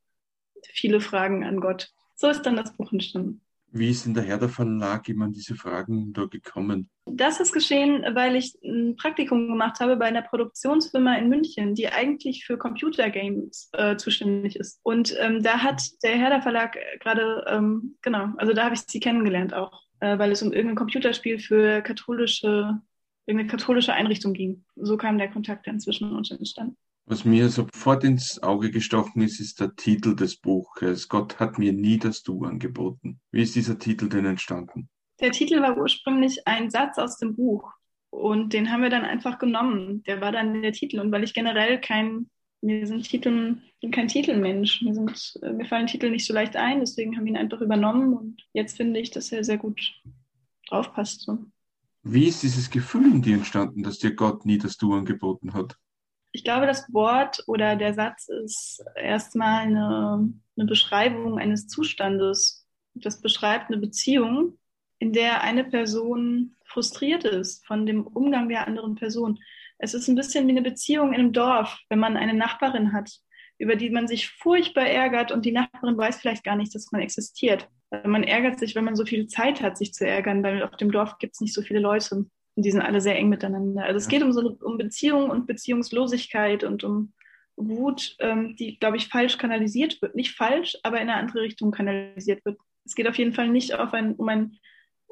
viele 0.73 1.01
Fragen 1.01 1.45
an 1.45 1.61
Gott. 1.61 1.91
So 2.15 2.29
ist 2.29 2.43
dann 2.43 2.57
das 2.57 2.77
Buch 2.77 2.93
entstanden. 2.93 3.41
Wie 3.79 3.91
ist 3.91 4.07
denn 4.07 4.15
der 4.15 4.25
Herr 4.25 4.39
der 4.39 4.49
Verlag 4.49 5.09
immer 5.09 5.27
an 5.27 5.33
diese 5.33 5.55
Fragen 5.55 6.13
da 6.13 6.25
gekommen? 6.25 6.89
Das 7.05 7.41
ist 7.41 7.53
geschehen, 7.53 8.05
weil 8.15 8.37
ich 8.37 8.55
ein 8.65 8.97
Praktikum 8.97 9.49
gemacht 9.49 9.81
habe 9.81 9.97
bei 9.97 10.07
einer 10.07 10.23
Produktionsfirma 10.23 11.17
in 11.17 11.29
München, 11.29 11.75
die 11.75 11.89
eigentlich 11.89 12.45
für 12.45 12.57
Computergames 12.57 13.69
äh, 13.73 13.97
zuständig 13.97 14.57
ist. 14.57 14.81
Und 14.83 15.15
ähm, 15.21 15.43
da 15.43 15.59
hat 15.59 15.83
der 16.03 16.17
Herder 16.17 16.43
Verlag 16.43 16.77
gerade, 17.01 17.45
ähm, 17.49 17.97
genau, 18.03 18.29
also 18.39 18.53
da 18.53 18.65
habe 18.65 18.75
ich 18.75 18.81
sie 18.87 19.01
kennengelernt 19.01 19.53
auch, 19.53 19.83
äh, 20.01 20.19
weil 20.19 20.33
es 20.33 20.43
um 20.43 20.53
irgendein 20.53 20.77
Computerspiel 20.77 21.39
für 21.39 21.83
katholische, 21.83 22.81
irgendeine 23.27 23.51
katholische 23.51 23.93
Einrichtung 23.93 24.33
ging. 24.33 24.65
So 24.77 24.97
kam 24.97 25.19
der 25.19 25.31
Kontakt 25.31 25.67
dann 25.67 25.81
zwischen 25.81 26.15
uns 26.15 26.31
entstanden. 26.31 26.77
Was 27.09 27.25
mir 27.25 27.49
sofort 27.51 28.03
ins 28.03 28.43
Auge 28.43 28.73
gestochen 28.73 29.23
ist, 29.23 29.39
ist 29.39 29.61
der 29.61 29.77
Titel 29.77 30.17
des 30.17 30.37
Buches. 30.39 31.09
Gott 31.09 31.39
hat 31.39 31.57
mir 31.57 31.73
nie 31.73 31.99
das 31.99 32.25
Du 32.25 32.45
angeboten. 32.45 33.21
Wie 33.31 33.43
ist 33.43 33.55
dieser 33.55 33.79
Titel 33.79 34.09
denn 34.09 34.27
entstanden? 34.27 34.89
Der 35.21 35.31
Titel 35.31 35.63
war 35.63 35.79
ursprünglich 35.79 36.47
ein 36.49 36.69
Satz 36.69 36.99
aus 36.99 37.17
dem 37.19 37.37
Buch 37.37 37.71
und 38.11 38.53
den 38.53 38.73
haben 38.73 38.83
wir 38.83 38.91
dann 38.91 39.05
einfach 39.05 39.39
genommen. 39.39 40.03
Der 40.03 40.21
war 40.21 40.33
dann 40.33 40.63
der 40.63 40.73
Titel 40.73 40.99
und 40.99 41.13
weil 41.13 41.23
ich 41.23 41.33
generell 41.33 41.81
kein, 41.81 42.29
mir 42.61 42.85
sind 42.89 43.09
Titel, 43.09 43.59
bin 43.81 43.91
kein 43.93 44.09
Titelmensch, 44.09 44.83
mir, 44.83 44.95
sind, 44.95 45.39
mir 45.43 45.65
fallen 45.65 45.87
Titel 45.87 46.11
nicht 46.11 46.27
so 46.27 46.35
leicht 46.35 46.57
ein, 46.57 46.81
deswegen 46.81 47.17
haben 47.17 47.25
wir 47.25 47.33
ihn 47.33 47.39
einfach 47.39 47.61
übernommen 47.61 48.15
und 48.15 48.43
jetzt 48.53 48.77
finde 48.77 48.99
ich, 48.99 49.13
dass 49.13 49.31
er 49.31 49.45
sehr 49.45 49.59
gut 49.59 49.81
draufpasst. 50.69 51.21
So. 51.21 51.39
Wie 52.03 52.27
ist 52.27 52.43
dieses 52.43 52.69
Gefühl 52.69 53.07
in 53.07 53.23
dir 53.23 53.37
entstanden, 53.37 53.85
dass 53.85 54.01
dir 54.01 54.13
Gott 54.13 54.45
nie 54.45 54.59
das 54.59 54.77
Du 54.77 54.93
angeboten 54.93 55.55
hat? 55.55 55.79
Ich 56.37 56.45
glaube, 56.45 56.67
das 56.67 56.93
Wort 56.93 57.43
oder 57.47 57.77
der 57.77 57.95
Satz 57.95 58.29
ist 58.29 58.85
erstmal 58.95 59.63
eine, 59.63 60.35
eine 60.55 60.67
Beschreibung 60.67 61.39
eines 61.39 61.67
Zustandes. 61.67 62.69
Das 62.93 63.23
beschreibt 63.23 63.71
eine 63.71 63.79
Beziehung, 63.79 64.59
in 64.99 65.15
der 65.15 65.41
eine 65.41 65.65
Person 65.65 66.55
frustriert 66.67 67.25
ist 67.25 67.67
von 67.67 67.87
dem 67.87 68.07
Umgang 68.07 68.51
der 68.51 68.67
anderen 68.69 68.97
Person. 68.97 69.39
Es 69.79 69.95
ist 69.95 70.09
ein 70.09 70.15
bisschen 70.15 70.47
wie 70.47 70.51
eine 70.51 70.61
Beziehung 70.61 71.15
in 71.15 71.21
einem 71.21 71.33
Dorf, 71.33 71.79
wenn 71.89 72.01
man 72.01 72.19
eine 72.19 72.35
Nachbarin 72.35 72.93
hat, 72.93 73.11
über 73.57 73.75
die 73.75 73.89
man 73.89 74.07
sich 74.07 74.29
furchtbar 74.29 74.85
ärgert 74.85 75.33
und 75.33 75.47
die 75.47 75.53
Nachbarin 75.53 75.97
weiß 75.97 76.19
vielleicht 76.19 76.45
gar 76.45 76.57
nicht, 76.57 76.75
dass 76.75 76.93
man 76.93 77.01
existiert. 77.01 77.67
Man 78.05 78.25
ärgert 78.25 78.59
sich, 78.59 78.75
wenn 78.75 78.85
man 78.85 78.97
so 78.97 79.07
viel 79.07 79.27
Zeit 79.27 79.63
hat, 79.63 79.79
sich 79.79 79.95
zu 79.95 80.07
ärgern, 80.07 80.43
weil 80.43 80.63
auf 80.63 80.77
dem 80.77 80.93
Dorf 80.93 81.17
gibt 81.19 81.33
es 81.33 81.41
nicht 81.41 81.55
so 81.55 81.63
viele 81.63 81.81
Leute. 81.81 82.27
Und 82.57 82.65
die 82.65 82.71
sind 82.71 82.81
alle 82.81 83.01
sehr 83.01 83.17
eng 83.17 83.29
miteinander. 83.29 83.85
Also 83.85 83.99
es 83.99 84.09
geht 84.09 84.23
um 84.23 84.33
so 84.33 84.57
um 84.63 84.79
Beziehung 84.79 85.31
und 85.31 85.47
Beziehungslosigkeit 85.47 86.65
und 86.65 86.83
um 86.83 87.13
Wut, 87.57 88.17
ähm, 88.19 88.57
die, 88.57 88.79
glaube 88.79 88.97
ich, 88.97 89.09
falsch 89.09 89.39
kanalisiert 89.39 90.03
wird. 90.03 90.15
Nicht 90.15 90.35
falsch, 90.35 90.77
aber 90.83 91.01
in 91.01 91.09
eine 91.09 91.19
andere 91.19 91.43
Richtung 91.43 91.71
kanalisiert 91.71 92.45
wird. 92.45 92.59
Es 92.85 92.95
geht 92.95 93.09
auf 93.09 93.17
jeden 93.19 93.33
Fall 93.33 93.49
nicht 93.49 93.73
ein, 93.73 94.15
um 94.15 94.29
ein 94.29 94.59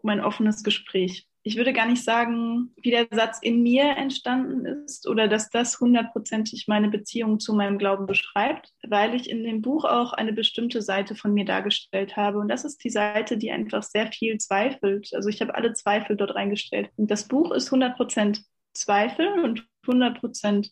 um 0.04 0.10
ein 0.10 0.20
offenes 0.20 0.62
Gespräch. 0.62 1.26
Ich 1.46 1.56
würde 1.56 1.74
gar 1.74 1.86
nicht 1.86 2.02
sagen, 2.02 2.70
wie 2.80 2.90
der 2.90 3.06
Satz 3.10 3.38
in 3.42 3.62
mir 3.62 3.84
entstanden 3.98 4.64
ist 4.64 5.06
oder 5.06 5.28
dass 5.28 5.50
das 5.50 5.78
hundertprozentig 5.78 6.68
meine 6.68 6.88
Beziehung 6.88 7.38
zu 7.38 7.52
meinem 7.52 7.76
Glauben 7.76 8.06
beschreibt, 8.06 8.72
weil 8.88 9.14
ich 9.14 9.28
in 9.28 9.44
dem 9.44 9.60
Buch 9.60 9.84
auch 9.84 10.14
eine 10.14 10.32
bestimmte 10.32 10.80
Seite 10.80 11.14
von 11.14 11.34
mir 11.34 11.44
dargestellt 11.44 12.16
habe. 12.16 12.38
Und 12.38 12.48
das 12.48 12.64
ist 12.64 12.82
die 12.82 12.88
Seite, 12.88 13.36
die 13.36 13.52
einfach 13.52 13.82
sehr 13.82 14.10
viel 14.10 14.38
zweifelt. 14.38 15.10
Also 15.12 15.28
ich 15.28 15.42
habe 15.42 15.54
alle 15.54 15.74
Zweifel 15.74 16.16
dort 16.16 16.34
reingestellt. 16.34 16.88
Und 16.96 17.10
das 17.10 17.28
Buch 17.28 17.52
ist 17.52 17.70
100% 17.70 18.42
Zweifel 18.72 19.28
und 19.40 19.66
100% 19.86 20.70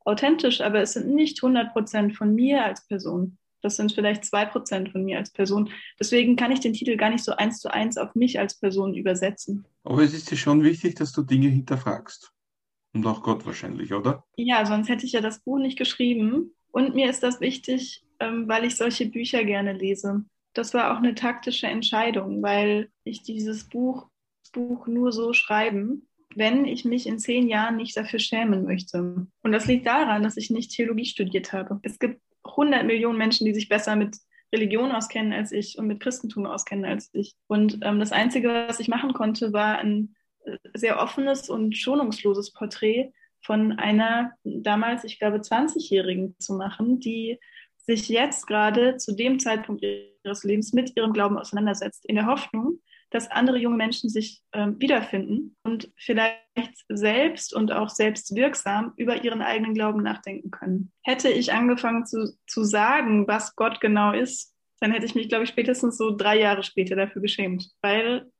authentisch, 0.00 0.62
aber 0.62 0.80
es 0.80 0.94
sind 0.94 1.08
nicht 1.08 1.42
100% 1.42 2.14
von 2.14 2.34
mir 2.34 2.64
als 2.64 2.86
Person. 2.88 3.36
Das 3.62 3.76
sind 3.76 3.92
vielleicht 3.92 4.24
zwei 4.24 4.44
Prozent 4.44 4.90
von 4.90 5.04
mir 5.04 5.18
als 5.18 5.30
Person. 5.30 5.70
Deswegen 5.98 6.36
kann 6.36 6.52
ich 6.52 6.60
den 6.60 6.72
Titel 6.72 6.96
gar 6.96 7.10
nicht 7.10 7.24
so 7.24 7.32
eins 7.32 7.60
zu 7.60 7.72
eins 7.72 7.96
auf 7.96 8.14
mich 8.14 8.38
als 8.38 8.58
Person 8.58 8.94
übersetzen. 8.94 9.66
Aber 9.84 10.02
es 10.02 10.14
ist 10.14 10.30
dir 10.30 10.36
schon 10.36 10.62
wichtig, 10.62 10.94
dass 10.96 11.12
du 11.12 11.22
Dinge 11.22 11.48
hinterfragst. 11.48 12.32
Und 12.94 13.06
auch 13.06 13.22
Gott 13.22 13.44
wahrscheinlich, 13.44 13.92
oder? 13.92 14.24
Ja, 14.36 14.64
sonst 14.64 14.88
hätte 14.88 15.04
ich 15.04 15.12
ja 15.12 15.20
das 15.20 15.40
Buch 15.40 15.58
nicht 15.58 15.78
geschrieben. 15.78 16.54
Und 16.70 16.94
mir 16.94 17.10
ist 17.10 17.22
das 17.22 17.40
wichtig, 17.40 18.04
ähm, 18.20 18.48
weil 18.48 18.64
ich 18.64 18.76
solche 18.76 19.06
Bücher 19.06 19.44
gerne 19.44 19.72
lese. 19.72 20.24
Das 20.54 20.72
war 20.72 20.92
auch 20.92 20.98
eine 20.98 21.14
taktische 21.14 21.66
Entscheidung, 21.66 22.42
weil 22.42 22.90
ich 23.04 23.22
dieses 23.22 23.68
Buch, 23.68 24.08
Buch 24.52 24.86
nur 24.86 25.12
so 25.12 25.34
schreiben, 25.34 26.08
wenn 26.34 26.64
ich 26.64 26.84
mich 26.84 27.06
in 27.06 27.18
zehn 27.18 27.48
Jahren 27.48 27.76
nicht 27.76 27.96
dafür 27.96 28.18
schämen 28.18 28.64
möchte. 28.64 29.26
Und 29.42 29.52
das 29.52 29.66
liegt 29.66 29.86
daran, 29.86 30.22
dass 30.22 30.36
ich 30.36 30.50
nicht 30.50 30.70
Theologie 30.70 31.04
studiert 31.04 31.52
habe. 31.52 31.78
Es 31.82 31.98
gibt 31.98 32.20
100 32.50 32.84
Millionen 32.84 33.18
Menschen, 33.18 33.44
die 33.44 33.54
sich 33.54 33.68
besser 33.68 33.96
mit 33.96 34.16
Religion 34.52 34.92
auskennen 34.92 35.32
als 35.32 35.52
ich 35.52 35.78
und 35.78 35.86
mit 35.86 36.00
Christentum 36.00 36.46
auskennen 36.46 36.84
als 36.84 37.10
ich. 37.12 37.34
Und 37.46 37.78
ähm, 37.82 37.98
das 37.98 38.12
Einzige, 38.12 38.48
was 38.68 38.80
ich 38.80 38.88
machen 38.88 39.12
konnte, 39.12 39.52
war 39.52 39.78
ein 39.78 40.14
äh, 40.44 40.56
sehr 40.74 41.00
offenes 41.00 41.50
und 41.50 41.76
schonungsloses 41.76 42.52
Porträt 42.52 43.12
von 43.40 43.72
einer 43.72 44.32
damals, 44.44 45.04
ich 45.04 45.18
glaube, 45.18 45.38
20-Jährigen 45.38 46.36
zu 46.38 46.54
machen, 46.54 47.00
die 47.00 47.38
sich 47.78 48.08
jetzt 48.08 48.46
gerade 48.46 48.96
zu 48.96 49.14
dem 49.14 49.38
Zeitpunkt 49.38 49.84
ihres 49.84 50.42
Lebens 50.42 50.72
mit 50.72 50.96
ihrem 50.96 51.12
Glauben 51.12 51.38
auseinandersetzt, 51.38 52.04
in 52.06 52.16
der 52.16 52.26
Hoffnung, 52.26 52.80
dass 53.10 53.30
andere 53.30 53.58
junge 53.58 53.76
Menschen 53.76 54.10
sich 54.10 54.42
ähm, 54.52 54.80
wiederfinden 54.80 55.56
und 55.62 55.90
vielleicht 55.96 56.84
selbst 56.88 57.54
und 57.54 57.72
auch 57.72 57.88
selbstwirksam 57.88 58.92
über 58.96 59.22
ihren 59.22 59.42
eigenen 59.42 59.74
Glauben 59.74 60.02
nachdenken 60.02 60.50
können. 60.50 60.92
Hätte 61.02 61.28
ich 61.28 61.52
angefangen 61.52 62.06
zu, 62.06 62.36
zu 62.46 62.64
sagen, 62.64 63.26
was 63.28 63.54
Gott 63.56 63.80
genau 63.80 64.12
ist, 64.12 64.52
dann 64.80 64.92
hätte 64.92 65.06
ich 65.06 65.14
mich, 65.14 65.28
glaube 65.28 65.44
ich, 65.44 65.50
spätestens 65.50 65.96
so 65.96 66.14
drei 66.14 66.38
Jahre 66.38 66.62
später 66.62 66.96
dafür 66.96 67.22
geschämt, 67.22 67.70
weil 67.80 68.30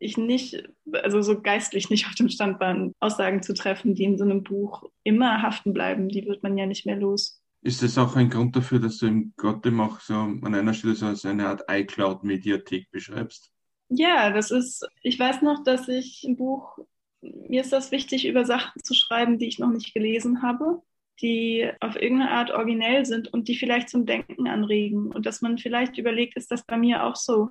ich 0.00 0.16
nicht, 0.16 0.62
also 0.92 1.22
so 1.22 1.40
geistlich 1.40 1.90
nicht 1.90 2.06
auf 2.06 2.14
dem 2.14 2.28
Stand 2.28 2.60
war, 2.60 2.90
Aussagen 3.00 3.42
zu 3.42 3.54
treffen, 3.54 3.94
die 3.94 4.04
in 4.04 4.18
so 4.18 4.24
einem 4.24 4.42
Buch 4.42 4.84
immer 5.02 5.42
haften 5.42 5.72
bleiben. 5.72 6.08
Die 6.08 6.24
wird 6.26 6.42
man 6.42 6.56
ja 6.56 6.66
nicht 6.66 6.86
mehr 6.86 6.96
los. 6.96 7.42
Ist 7.62 7.82
das 7.82 7.98
auch 7.98 8.14
ein 8.14 8.30
Grund 8.30 8.54
dafür, 8.54 8.78
dass 8.78 8.98
du 8.98 9.06
im 9.06 9.32
Gott 9.36 9.66
auch 9.66 10.00
so 10.00 10.14
an 10.14 10.54
einer 10.54 10.74
Stelle 10.74 10.94
so 10.94 11.28
eine 11.28 11.48
Art 11.48 11.64
iCloud-Mediathek 11.68 12.90
beschreibst? 12.90 13.52
Ja, 13.88 14.30
das 14.30 14.50
ist, 14.50 14.86
ich 15.02 15.18
weiß 15.18 15.42
noch, 15.42 15.62
dass 15.64 15.88
ich 15.88 16.24
ein 16.24 16.36
Buch, 16.36 16.78
mir 17.20 17.62
ist 17.62 17.72
das 17.72 17.90
wichtig, 17.90 18.26
über 18.26 18.44
Sachen 18.44 18.82
zu 18.82 18.94
schreiben, 18.94 19.38
die 19.38 19.48
ich 19.48 19.58
noch 19.58 19.70
nicht 19.70 19.94
gelesen 19.94 20.42
habe, 20.42 20.82
die 21.20 21.70
auf 21.80 21.96
irgendeine 21.96 22.30
Art 22.30 22.50
originell 22.50 23.06
sind 23.06 23.32
und 23.32 23.48
die 23.48 23.56
vielleicht 23.56 23.88
zum 23.88 24.06
Denken 24.06 24.46
anregen 24.46 25.10
und 25.10 25.26
dass 25.26 25.40
man 25.40 25.58
vielleicht 25.58 25.98
überlegt, 25.98 26.36
ist 26.36 26.50
das 26.50 26.64
bei 26.64 26.76
mir 26.76 27.04
auch 27.04 27.16
so? 27.16 27.50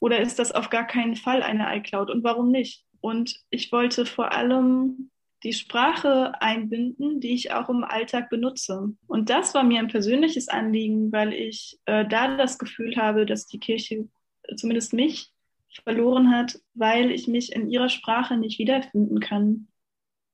Oder 0.00 0.20
ist 0.20 0.38
das 0.38 0.52
auf 0.52 0.70
gar 0.70 0.86
keinen 0.86 1.16
Fall 1.16 1.42
eine 1.42 1.76
iCloud 1.76 2.10
und 2.10 2.24
warum 2.24 2.50
nicht? 2.50 2.84
Und 3.00 3.40
ich 3.50 3.70
wollte 3.70 4.06
vor 4.06 4.32
allem 4.32 5.10
die 5.42 5.52
Sprache 5.52 6.32
einbinden, 6.40 7.20
die 7.20 7.34
ich 7.34 7.52
auch 7.52 7.68
im 7.68 7.84
Alltag 7.84 8.30
benutze. 8.30 8.94
Und 9.06 9.28
das 9.28 9.54
war 9.54 9.62
mir 9.62 9.78
ein 9.78 9.88
persönliches 9.88 10.48
Anliegen, 10.48 11.12
weil 11.12 11.34
ich 11.34 11.78
äh, 11.84 12.06
da 12.06 12.36
das 12.36 12.58
Gefühl 12.58 12.96
habe, 12.96 13.26
dass 13.26 13.46
die 13.46 13.60
Kirche 13.60 14.08
zumindest 14.56 14.94
mich 14.94 15.33
verloren 15.82 16.30
hat, 16.30 16.60
weil 16.74 17.10
ich 17.10 17.26
mich 17.28 17.52
in 17.52 17.68
ihrer 17.68 17.88
Sprache 17.88 18.36
nicht 18.36 18.58
wiederfinden 18.58 19.20
kann. 19.20 19.68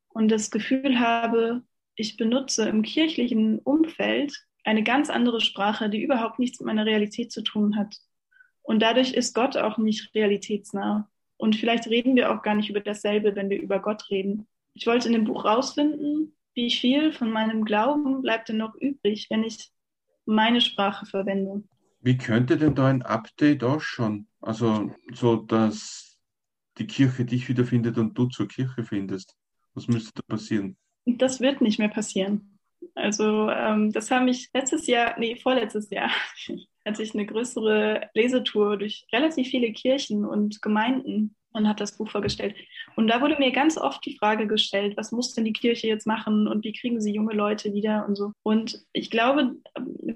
Und 0.08 0.28
das 0.28 0.50
Gefühl 0.50 1.00
habe, 1.00 1.62
ich 1.94 2.16
benutze 2.16 2.68
im 2.68 2.82
kirchlichen 2.82 3.58
Umfeld 3.58 4.34
eine 4.64 4.82
ganz 4.82 5.10
andere 5.10 5.40
Sprache, 5.40 5.88
die 5.88 6.02
überhaupt 6.02 6.38
nichts 6.38 6.60
mit 6.60 6.66
meiner 6.66 6.86
Realität 6.86 7.32
zu 7.32 7.42
tun 7.42 7.76
hat. 7.76 7.96
Und 8.62 8.80
dadurch 8.80 9.12
ist 9.12 9.34
Gott 9.34 9.56
auch 9.56 9.78
nicht 9.78 10.14
realitätsnah. 10.14 11.08
Und 11.36 11.56
vielleicht 11.56 11.86
reden 11.86 12.16
wir 12.16 12.30
auch 12.30 12.42
gar 12.42 12.54
nicht 12.54 12.68
über 12.68 12.80
dasselbe, 12.80 13.34
wenn 13.34 13.48
wir 13.48 13.60
über 13.60 13.80
Gott 13.80 14.10
reden. 14.10 14.46
Ich 14.74 14.86
wollte 14.86 15.08
in 15.08 15.14
dem 15.14 15.24
Buch 15.24 15.44
rausfinden, 15.44 16.36
wie 16.54 16.70
viel 16.70 17.12
von 17.12 17.30
meinem 17.30 17.64
Glauben 17.64 18.22
bleibt 18.22 18.48
denn 18.48 18.58
noch 18.58 18.74
übrig, 18.74 19.28
wenn 19.30 19.44
ich 19.44 19.70
meine 20.26 20.60
Sprache 20.60 21.06
verwende. 21.06 21.64
Wie 22.00 22.16
könnte 22.16 22.56
denn 22.56 22.74
da 22.74 22.88
ein 22.88 23.02
Update 23.02 23.64
ausschauen? 23.64 24.26
Also 24.40 24.90
so, 25.12 25.36
dass 25.36 26.18
die 26.78 26.86
Kirche 26.86 27.24
dich 27.24 27.48
wiederfindet 27.48 27.98
und 27.98 28.16
du 28.16 28.26
zur 28.26 28.48
Kirche 28.48 28.84
findest. 28.84 29.36
Was 29.74 29.86
müsste 29.86 30.12
da 30.14 30.22
passieren? 30.22 30.76
Das 31.04 31.40
wird 31.40 31.60
nicht 31.60 31.78
mehr 31.78 31.88
passieren. 31.88 32.58
Also 32.94 33.50
ähm, 33.50 33.92
das 33.92 34.10
habe 34.10 34.30
ich 34.30 34.50
letztes 34.52 34.86
Jahr, 34.86 35.18
nee, 35.18 35.36
vorletztes 35.36 35.90
Jahr, 35.90 36.10
hatte 36.86 37.02
ich 37.02 37.14
eine 37.14 37.26
größere 37.26 38.08
Lesetour 38.14 38.78
durch 38.78 39.06
relativ 39.12 39.48
viele 39.48 39.72
Kirchen 39.72 40.24
und 40.24 40.62
Gemeinden 40.62 41.36
und 41.52 41.68
habe 41.68 41.78
das 41.78 41.96
Buch 41.96 42.08
vorgestellt. 42.10 42.54
Und 42.96 43.08
da 43.08 43.20
wurde 43.20 43.36
mir 43.38 43.52
ganz 43.52 43.76
oft 43.76 44.04
die 44.06 44.16
Frage 44.16 44.46
gestellt, 44.46 44.96
was 44.96 45.12
muss 45.12 45.34
denn 45.34 45.44
die 45.44 45.52
Kirche 45.52 45.88
jetzt 45.88 46.06
machen 46.06 46.48
und 46.48 46.64
wie 46.64 46.72
kriegen 46.72 47.00
sie 47.00 47.12
junge 47.12 47.34
Leute 47.34 47.72
wieder 47.74 48.06
und 48.06 48.16
so. 48.16 48.32
Und 48.42 48.84
ich 48.92 49.10
glaube, 49.10 49.56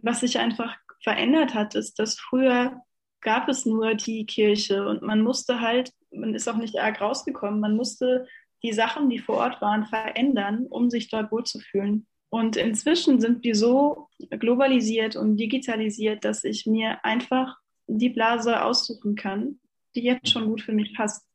was 0.03 0.21
sich 0.21 0.39
einfach 0.39 0.77
verändert 1.03 1.55
hat, 1.55 1.75
ist, 1.75 1.99
dass 1.99 2.19
früher 2.19 2.81
gab 3.25 3.49
es 3.49 3.67
nur 3.67 3.95
die 3.95 4.27
Kirche 4.27 4.87
und 4.87 5.03
man 5.03 5.23
musste 5.23 5.61
halt, 5.61 5.93
man 6.13 6.35
ist 6.35 6.49
auch 6.49 6.57
nicht 6.57 6.79
arg 6.79 7.01
rausgekommen, 7.01 7.59
man 7.59 7.75
musste 7.75 8.29
die 8.63 8.73
Sachen, 8.73 9.11
die 9.11 9.19
vor 9.19 9.37
Ort 9.37 9.61
waren, 9.61 9.87
verändern, 9.87 10.67
um 10.67 10.91
sich 10.91 11.11
dort 11.11 11.33
wohlzufühlen. 11.33 12.07
Und 12.31 12.57
inzwischen 12.57 13.21
sind 13.21 13.45
wir 13.45 13.55
so 13.55 14.09
globalisiert 14.31 15.17
und 15.17 15.37
digitalisiert, 15.37 16.25
dass 16.25 16.45
ich 16.45 16.67
mir 16.67 17.05
einfach 17.05 17.57
die 17.87 18.09
Blase 18.09 18.63
aussuchen 18.63 19.17
kann, 19.17 19.61
die 19.95 20.03
jetzt 20.03 20.31
schon 20.31 20.47
gut 20.47 20.63
für 20.63 20.73
mich 20.73 20.95
passt. 20.95 21.27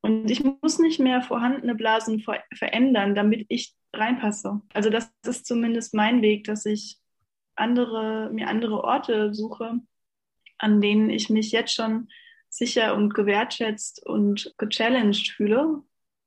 Und 0.00 0.30
ich 0.30 0.42
muss 0.44 0.78
nicht 0.78 1.00
mehr 1.00 1.22
vorhandene 1.22 1.74
Blasen 1.74 2.20
ver 2.20 2.42
verändern, 2.54 3.14
damit 3.14 3.46
ich 3.48 3.74
reinpasse. 3.92 4.60
Also 4.72 4.90
das 4.90 5.12
ist 5.26 5.46
zumindest 5.46 5.94
mein 5.94 6.22
Weg, 6.22 6.44
dass 6.44 6.66
ich 6.66 6.98
andere, 7.54 8.30
mir 8.32 8.48
andere 8.48 8.82
Orte 8.84 9.34
suche, 9.34 9.80
an 10.58 10.80
denen 10.80 11.10
ich 11.10 11.30
mich 11.30 11.52
jetzt 11.52 11.74
schon 11.74 12.08
sicher 12.48 12.94
und 12.96 13.14
gewertschätzt 13.14 14.04
und 14.04 14.54
gechallenged 14.58 15.28
fühle, 15.28 15.82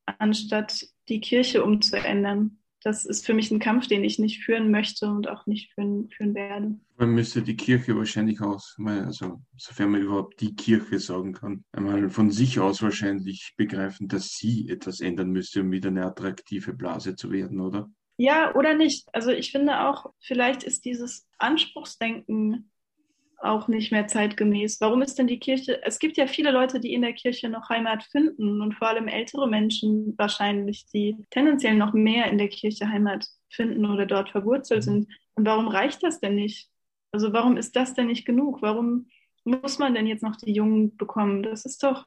anstatt 0.06 0.88
die 1.10 1.22
Kirche 1.22 1.64
umzuändern. 1.64 2.58
Das 2.84 3.06
ist 3.06 3.28
für 3.28 3.36
mich 3.36 3.52
ein 3.52 3.60
Kampf, 3.60 3.88
den 3.88 4.04
ich 4.04 4.18
nicht 4.18 4.44
führen 4.44 4.72
möchte 4.72 5.08
und 5.08 5.30
auch 5.30 5.46
nicht 5.46 5.72
führen, 5.74 6.10
führen 6.10 6.34
werde. 6.34 6.80
Man 6.98 7.10
müsste 7.12 7.44
die 7.44 7.56
Kirche 7.56 7.96
wahrscheinlich 7.96 8.42
aus, 8.42 8.76
also 8.84 9.44
sofern 9.56 9.92
man 9.92 10.02
überhaupt 10.02 10.42
die 10.42 10.56
Kirche 10.56 10.98
sagen 10.98 11.34
kann, 11.34 11.64
einmal 11.72 12.10
von 12.10 12.32
sich 12.32 12.60
aus 12.60 12.82
wahrscheinlich 12.82 13.54
begreifen, 13.56 14.08
dass 14.08 14.30
sie 14.30 14.68
etwas 14.68 15.00
ändern 15.00 15.30
müsste, 15.30 15.62
um 15.62 15.72
wieder 15.72 15.90
eine 15.90 16.06
attraktive 16.06 16.74
Blase 16.74 17.16
zu 17.16 17.32
werden, 17.32 17.60
oder? 17.60 17.88
Ja, 18.18 18.56
oder 18.56 18.74
nicht. 18.74 19.08
Also 19.14 19.30
ich 19.30 19.52
finde 19.52 19.82
auch, 19.82 20.12
vielleicht 20.20 20.64
ist 20.64 20.86
dieses 20.86 21.28
Anspruchsdenken 21.38 22.71
auch 23.44 23.68
nicht 23.68 23.92
mehr 23.92 24.08
zeitgemäß. 24.08 24.80
Warum 24.82 25.02
ist 25.02 25.18
denn 25.18 25.28
die 25.28 25.40
Kirche? 25.40 25.82
Es 25.84 26.00
gibt 26.00 26.18
ja 26.18 26.28
viele 26.28 26.52
Leute, 26.52 26.80
die 26.80 26.94
in 26.94 27.02
der 27.02 27.14
Kirche 27.14 27.50
noch 27.50 27.70
Heimat 27.70 28.04
finden 28.04 28.62
und 28.62 28.74
vor 28.76 28.88
allem 28.88 29.08
ältere 29.08 29.48
Menschen 29.48 30.18
wahrscheinlich, 30.18 30.86
die 30.88 31.18
tendenziell 31.30 31.76
noch 31.76 31.94
mehr 31.94 32.30
in 32.32 32.38
der 32.38 32.50
Kirche 32.50 32.88
Heimat 32.88 33.26
finden 33.50 33.86
oder 33.86 34.06
dort 34.06 34.30
verwurzelt 34.30 34.84
sind. 34.84 35.08
Und 35.36 35.46
warum 35.46 35.68
reicht 35.68 36.04
das 36.04 36.20
denn 36.20 36.36
nicht? 36.36 36.70
Also 37.12 37.34
warum 37.34 37.58
ist 37.58 37.76
das 37.76 37.94
denn 37.94 38.08
nicht 38.08 38.26
genug? 38.26 38.62
Warum 38.62 39.08
muss 39.44 39.80
man 39.80 39.94
denn 39.94 40.08
jetzt 40.08 40.24
noch 40.24 40.36
die 40.36 40.54
Jungen 40.54 40.96
bekommen? 40.98 41.44
Das 41.44 41.66
ist 41.66 41.84
doch 41.84 42.06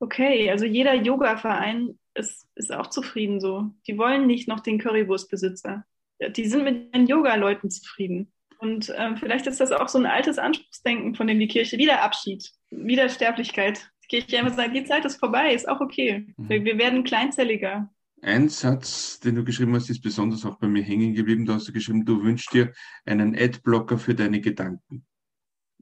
okay. 0.00 0.50
Also 0.50 0.64
jeder 0.64 0.94
Yoga-Verein 0.94 1.98
ist, 2.14 2.48
ist 2.54 2.72
auch 2.72 2.88
zufrieden 2.88 3.40
so. 3.40 3.70
Die 3.86 3.98
wollen 3.98 4.26
nicht 4.26 4.48
noch 4.48 4.60
den 4.60 4.78
Currywurstbesitzer. 4.78 5.84
Die 6.30 6.46
sind 6.46 6.64
mit 6.64 6.94
den 6.94 7.06
Yoga-Leuten 7.06 7.70
zufrieden. 7.70 8.32
Und 8.58 8.88
äh, 8.90 9.16
vielleicht 9.16 9.46
ist 9.46 9.60
das 9.60 9.72
auch 9.72 9.88
so 9.88 9.98
ein 9.98 10.06
altes 10.06 10.38
Anspruchsdenken, 10.38 11.14
von 11.14 11.26
dem 11.26 11.38
die 11.38 11.48
Kirche 11.48 11.78
wieder 11.78 12.02
Abschied, 12.02 12.50
Wiedersterblichkeit. 12.70 13.88
Die 14.04 14.08
Kirche 14.08 14.38
einfach 14.38 14.56
sagt, 14.56 14.74
die 14.74 14.84
Zeit 14.84 15.04
ist 15.04 15.16
vorbei, 15.16 15.54
ist 15.54 15.68
auch 15.68 15.80
okay. 15.80 16.26
Mhm. 16.36 16.48
Wir, 16.48 16.64
wir 16.64 16.78
werden 16.78 17.04
kleinzelliger. 17.04 17.88
Ein 18.20 18.48
Satz, 18.48 19.20
den 19.20 19.36
du 19.36 19.44
geschrieben 19.44 19.74
hast, 19.74 19.90
ist 19.90 20.02
besonders 20.02 20.44
auch 20.44 20.58
bei 20.58 20.66
mir 20.66 20.82
hängen 20.82 21.14
geblieben. 21.14 21.46
Da 21.46 21.54
hast 21.54 21.68
du 21.68 21.72
geschrieben, 21.72 22.04
du 22.04 22.22
wünschst 22.22 22.52
dir 22.52 22.72
einen 23.06 23.36
Adblocker 23.38 23.96
für 23.96 24.14
deine 24.14 24.40
Gedanken. 24.40 25.06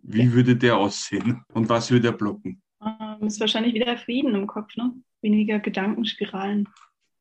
Wie 0.02 0.24
ja. 0.24 0.32
würde 0.32 0.54
der 0.54 0.76
aussehen 0.76 1.42
und 1.54 1.68
was 1.70 1.90
würde 1.90 2.08
er 2.08 2.12
blocken? 2.12 2.62
Ähm, 2.84 3.26
ist 3.26 3.40
wahrscheinlich 3.40 3.72
wieder 3.72 3.96
Frieden 3.96 4.34
im 4.34 4.46
Kopf, 4.46 4.76
ne? 4.76 4.92
Weniger 5.22 5.58
Gedankenspiralen 5.60 6.68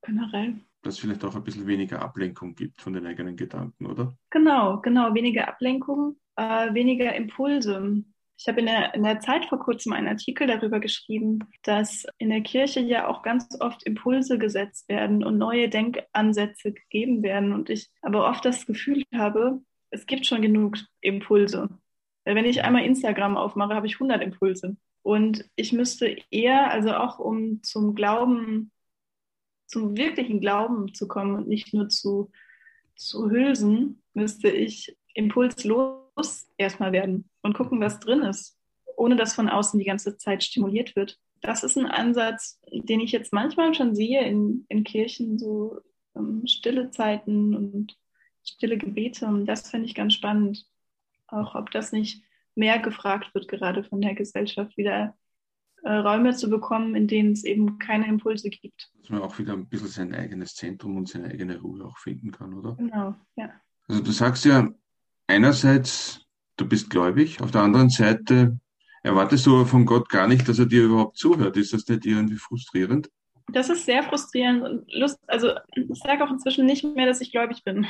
generell 0.02 0.60
dass 0.86 0.96
es 0.96 1.00
vielleicht 1.00 1.24
auch 1.24 1.36
ein 1.36 1.44
bisschen 1.44 1.68
weniger 1.68 2.02
Ablenkung 2.02 2.56
gibt 2.56 2.82
von 2.82 2.94
den 2.94 3.06
eigenen 3.08 3.36
Gedanken, 3.36 3.88
oder? 3.88 4.16
Genau, 4.30 4.80
genau, 4.82 5.14
weniger 5.16 5.48
Ablenkung, 5.48 6.18
äh, 6.36 6.74
weniger 6.74 7.16
Impulse. 7.16 8.04
Ich 8.38 8.48
habe 8.48 8.60
in 8.60 8.68
der, 8.68 8.94
in 8.94 9.04
der 9.04 9.20
Zeit 9.20 9.46
vor 9.46 9.60
kurzem 9.60 9.94
einen 9.94 10.10
Artikel 10.10 10.46
darüber 10.46 10.80
geschrieben, 10.80 11.40
dass 11.64 12.06
in 12.18 12.30
der 12.30 12.42
Kirche 12.42 12.82
ja 12.82 13.08
auch 13.08 13.24
ganz 13.24 13.48
oft 13.60 13.84
Impulse 13.84 14.38
gesetzt 14.38 14.88
werden 14.88 15.24
und 15.24 15.38
neue 15.38 15.70
Denkansätze 15.70 16.74
gegeben 16.74 17.24
werden. 17.24 17.54
Und 17.54 17.70
ich 17.70 17.90
aber 18.02 18.30
oft 18.30 18.46
das 18.46 18.66
Gefühl 18.66 19.04
habe, 19.16 19.62
es 19.90 20.06
gibt 20.06 20.26
schon 20.26 20.42
genug 20.42 20.78
Impulse. 21.02 21.70
Wenn 22.26 22.46
ich 22.46 22.64
einmal 22.64 22.84
Instagram 22.84 23.38
aufmache, 23.38 23.74
habe 23.74 23.88
ich 23.88 23.96
100 23.96 24.22
Impulse. 24.22 24.76
Und 25.02 25.46
ich 25.56 25.72
müsste 25.72 26.18
eher, 26.30 26.72
also 26.72 26.94
auch 26.94 27.20
um 27.20 27.64
zum 27.64 27.96
Glauben 27.96 28.72
zum 29.68 29.98
wirklichen 29.98 30.40
Glauben 30.40 30.94
zu 30.94 31.08
kommen 31.08 31.36
und 31.36 31.48
nicht 31.48 31.74
nur 31.74 31.90
zu, 31.90 32.32
zu 32.96 33.30
Hülsen, 33.30 34.02
müsste 34.14 34.50
ich 34.50 34.98
impulslos 35.14 36.48
erstmal 36.58 36.92
werden 36.92 37.30
und 37.42 37.54
gucken, 37.54 37.82
was 37.82 38.00
drin 38.00 38.22
ist, 38.22 38.58
ohne 38.96 39.16
dass 39.16 39.34
von 39.34 39.50
außen 39.50 39.80
die 39.80 39.86
ganze 39.86 40.18
Zeit 40.18 40.44
stimuliert 40.44 40.96
wird. 40.96 41.20
Das 41.42 41.64
ist 41.64 41.78
ein 41.78 41.86
Ansatz, 41.86 42.60
den 42.72 43.00
ich 43.00 43.12
jetzt 43.12 43.34
manchmal 43.34 43.74
schon 43.74 43.96
sehe 43.96 44.26
in, 44.26 44.66
in 44.70 44.84
Kirchen, 44.84 45.38
so 45.38 45.80
um, 46.14 46.40
ähm, 46.42 46.48
stille 46.48 46.92
Zeiten 46.92 47.56
und 47.56 47.98
stille 48.44 48.78
Gebete. 48.78 49.26
Und 49.26 49.46
das 49.46 49.70
finde 49.70 49.88
ich 49.88 49.96
ganz 49.96 50.14
spannend. 50.14 50.66
Auch 51.28 51.56
ob 51.56 51.72
das 51.72 51.92
nicht 51.92 52.24
mehr 52.56 52.80
gefragt 52.80 53.34
wird, 53.34 53.48
gerade 53.48 53.84
von 53.84 54.02
der 54.02 54.16
Gesellschaft, 54.16 54.78
wieder 54.78 55.16
äh, 55.86 55.98
Räume 55.98 56.36
zu 56.36 56.50
bekommen, 56.50 56.96
in 56.96 57.08
denen 57.08 57.34
es 57.34 57.44
eben 57.44 57.78
keine 57.78 58.08
Impulse 58.08 58.50
gibt. 58.50 58.92
Dass 59.02 59.12
man 59.12 59.22
auch 59.22 59.38
wieder 59.38 59.54
ein 59.54 59.68
bisschen 59.68 59.88
sein 59.88 60.16
eigenes 60.16 60.56
Zentrum 60.56 60.98
und 60.98 61.08
seine 61.08 61.30
eigene 61.30 61.60
Ruhe 61.60 61.86
auch 61.86 62.00
finden 62.00 62.32
kann, 62.32 62.56
oder? 62.56 62.76
Genau, 62.76 63.16
ja. 63.36 63.52
Also 63.88 64.02
du 64.02 64.12
sagst 64.12 64.46
ja 64.46 64.68
einerseits, 65.28 66.22
du 66.58 66.68
bist 66.68 66.90
gläubig, 66.90 67.40
auf 67.40 67.52
der 67.52 67.62
anderen 67.62 67.90
Seite 67.90 68.60
erwartest 69.04 69.46
du 69.46 69.56
aber 69.56 69.68
von 69.68 69.86
Gott 69.86 70.10
gar 70.10 70.28
nicht, 70.28 70.50
dass 70.50 70.58
er 70.58 70.66
dir 70.66 70.86
überhaupt 70.86 71.18
zuhört. 71.18 71.56
Ist 71.56 71.74
das 71.74 71.88
nicht 71.88 72.04
irgendwie 72.04 72.38
frustrierend? 72.38 73.12
Das 73.50 73.70
ist 73.70 73.86
sehr 73.86 74.02
frustrierend 74.02 74.64
und 74.64 74.92
Lust, 74.92 75.20
also 75.28 75.52
ich 75.76 76.00
sage 76.00 76.24
auch 76.24 76.32
inzwischen 76.32 76.66
nicht 76.66 76.84
mehr, 76.84 77.06
dass 77.06 77.22
ich 77.22 77.32
gläubig 77.32 77.64
bin. 77.64 77.86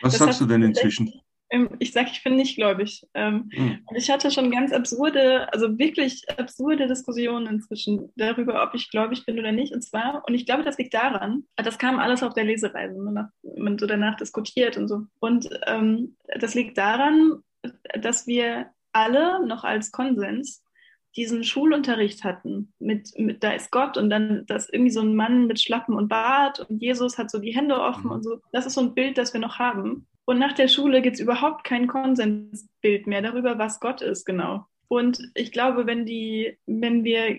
Was 0.00 0.14
das 0.14 0.18
sagst 0.20 0.40
du 0.40 0.46
denn 0.46 0.62
inzwischen? 0.62 1.12
Ähm, 1.50 1.70
ich 1.78 1.92
sage, 1.92 2.10
ich 2.12 2.22
bin 2.24 2.36
nicht 2.36 2.56
gläubig. 2.56 3.06
Ähm, 3.14 3.50
mhm. 3.52 3.78
Und 3.86 3.96
ich 3.96 4.10
hatte 4.10 4.30
schon 4.30 4.50
ganz 4.50 4.72
absurde, 4.72 5.52
also 5.52 5.78
wirklich 5.78 6.24
absurde 6.36 6.86
Diskussionen 6.86 7.46
inzwischen 7.46 8.12
darüber, 8.16 8.62
ob 8.62 8.74
ich 8.74 8.90
gläubig 8.90 9.24
bin 9.26 9.38
oder 9.38 9.52
nicht. 9.52 9.72
Und 9.72 9.82
zwar, 9.82 10.22
und 10.26 10.34
ich 10.34 10.46
glaube, 10.46 10.64
das 10.64 10.78
liegt 10.78 10.94
daran, 10.94 11.44
das 11.56 11.78
kam 11.78 11.98
alles 11.98 12.22
auf 12.22 12.34
der 12.34 12.44
Lesereise, 12.44 13.02
ne, 13.02 13.30
man 13.56 13.78
so 13.78 13.86
danach 13.86 14.16
diskutiert 14.16 14.76
und 14.76 14.88
so. 14.88 15.02
Und 15.20 15.48
ähm, 15.66 16.16
das 16.38 16.54
liegt 16.54 16.78
daran, 16.78 17.42
dass 18.00 18.26
wir 18.26 18.70
alle 18.92 19.46
noch 19.46 19.64
als 19.64 19.92
Konsens 19.92 20.62
diesen 21.16 21.44
Schulunterricht 21.44 22.24
hatten, 22.24 22.74
mit, 22.78 23.18
mit 23.18 23.42
da 23.42 23.52
ist 23.52 23.70
Gott 23.70 23.96
und 23.96 24.10
dann 24.10 24.44
das 24.46 24.68
irgendwie 24.68 24.90
so 24.90 25.00
ein 25.00 25.14
Mann 25.14 25.46
mit 25.46 25.60
Schlappen 25.60 25.94
und 25.94 26.08
Bart 26.08 26.60
und 26.60 26.82
Jesus 26.82 27.16
hat 27.16 27.30
so 27.30 27.38
die 27.38 27.54
Hände 27.54 27.80
offen 27.80 28.06
mhm. 28.06 28.12
und 28.12 28.22
so. 28.22 28.40
Das 28.52 28.66
ist 28.66 28.74
so 28.74 28.82
ein 28.82 28.94
Bild, 28.94 29.16
das 29.16 29.32
wir 29.32 29.40
noch 29.40 29.58
haben. 29.58 30.06
Und 30.26 30.38
nach 30.38 30.52
der 30.52 30.68
Schule 30.68 31.00
gibt 31.02 31.14
es 31.14 31.20
überhaupt 31.20 31.64
kein 31.64 31.86
Konsensbild 31.86 33.06
mehr 33.06 33.22
darüber, 33.22 33.58
was 33.58 33.80
Gott 33.80 34.02
ist, 34.02 34.26
genau. 34.26 34.66
Und 34.88 35.30
ich 35.34 35.52
glaube, 35.52 35.86
wenn 35.86 36.04
die, 36.04 36.58
wenn 36.66 37.04
wir 37.04 37.38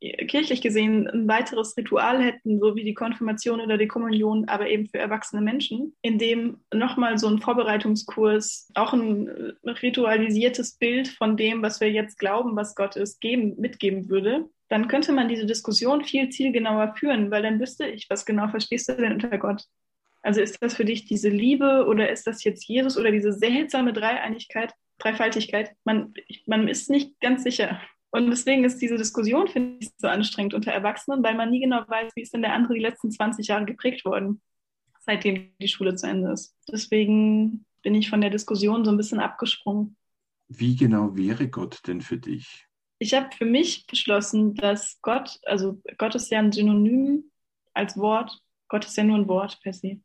kirchlich 0.00 0.60
gesehen 0.60 1.08
ein 1.08 1.26
weiteres 1.26 1.76
Ritual 1.76 2.22
hätten, 2.22 2.60
so 2.60 2.76
wie 2.76 2.84
die 2.84 2.94
Konfirmation 2.94 3.60
oder 3.60 3.76
die 3.76 3.88
Kommunion, 3.88 4.48
aber 4.48 4.68
eben 4.68 4.86
für 4.86 4.98
erwachsene 4.98 5.42
Menschen, 5.42 5.96
in 6.02 6.18
dem 6.18 6.58
nochmal 6.72 7.18
so 7.18 7.26
ein 7.26 7.40
Vorbereitungskurs, 7.40 8.70
auch 8.74 8.92
ein 8.92 9.56
ritualisiertes 9.64 10.76
Bild 10.76 11.08
von 11.08 11.36
dem, 11.36 11.62
was 11.62 11.80
wir 11.80 11.90
jetzt 11.90 12.18
glauben, 12.18 12.54
was 12.54 12.76
Gott 12.76 12.94
ist, 12.94 13.20
geben, 13.20 13.56
mitgeben 13.58 14.08
würde, 14.08 14.48
dann 14.68 14.86
könnte 14.86 15.12
man 15.12 15.28
diese 15.28 15.46
Diskussion 15.46 16.04
viel 16.04 16.28
zielgenauer 16.28 16.94
führen, 16.96 17.30
weil 17.32 17.42
dann 17.42 17.58
wüsste 17.58 17.86
ich, 17.86 18.08
was 18.08 18.24
genau 18.24 18.48
verstehst 18.48 18.88
du 18.88 18.96
denn 18.96 19.14
unter 19.14 19.36
Gott? 19.38 19.64
Also 20.28 20.42
ist 20.42 20.58
das 20.60 20.74
für 20.74 20.84
dich 20.84 21.06
diese 21.06 21.30
Liebe 21.30 21.86
oder 21.88 22.10
ist 22.10 22.26
das 22.26 22.44
jetzt 22.44 22.68
Jesus 22.68 22.98
oder 22.98 23.10
diese 23.10 23.32
seltsame 23.32 23.94
Dreieinigkeit, 23.94 24.74
Dreifaltigkeit? 24.98 25.74
Man, 25.84 26.12
man 26.44 26.68
ist 26.68 26.90
nicht 26.90 27.18
ganz 27.18 27.44
sicher. 27.44 27.80
Und 28.10 28.28
deswegen 28.28 28.62
ist 28.64 28.76
diese 28.76 28.98
Diskussion, 28.98 29.48
finde 29.48 29.78
ich, 29.80 29.90
so 29.96 30.06
anstrengend 30.06 30.52
unter 30.52 30.70
Erwachsenen, 30.70 31.24
weil 31.24 31.34
man 31.34 31.48
nie 31.48 31.60
genau 31.60 31.82
weiß, 31.88 32.12
wie 32.14 32.20
ist 32.20 32.34
denn 32.34 32.42
der 32.42 32.52
andere 32.52 32.74
die 32.74 32.80
letzten 32.80 33.10
20 33.10 33.46
Jahre 33.46 33.64
geprägt 33.64 34.04
worden, 34.04 34.42
seitdem 35.00 35.48
die 35.62 35.68
Schule 35.68 35.94
zu 35.94 36.06
Ende 36.06 36.30
ist. 36.32 36.54
Deswegen 36.70 37.64
bin 37.80 37.94
ich 37.94 38.10
von 38.10 38.20
der 38.20 38.28
Diskussion 38.28 38.84
so 38.84 38.90
ein 38.90 38.98
bisschen 38.98 39.20
abgesprungen. 39.20 39.96
Wie 40.48 40.76
genau 40.76 41.16
wäre 41.16 41.48
Gott 41.48 41.80
denn 41.86 42.02
für 42.02 42.18
dich? 42.18 42.66
Ich 42.98 43.14
habe 43.14 43.34
für 43.34 43.46
mich 43.46 43.86
beschlossen, 43.86 44.54
dass 44.56 45.00
Gott, 45.00 45.40
also 45.46 45.80
Gott 45.96 46.14
ist 46.16 46.30
ja 46.30 46.38
ein 46.38 46.52
Synonym 46.52 47.30
als 47.72 47.96
Wort. 47.96 48.42
Gott 48.68 48.84
ist 48.84 48.98
ja 48.98 49.04
nur 49.04 49.16
ein 49.16 49.28
Wort 49.28 49.58
per 49.62 49.72
se. 49.72 50.02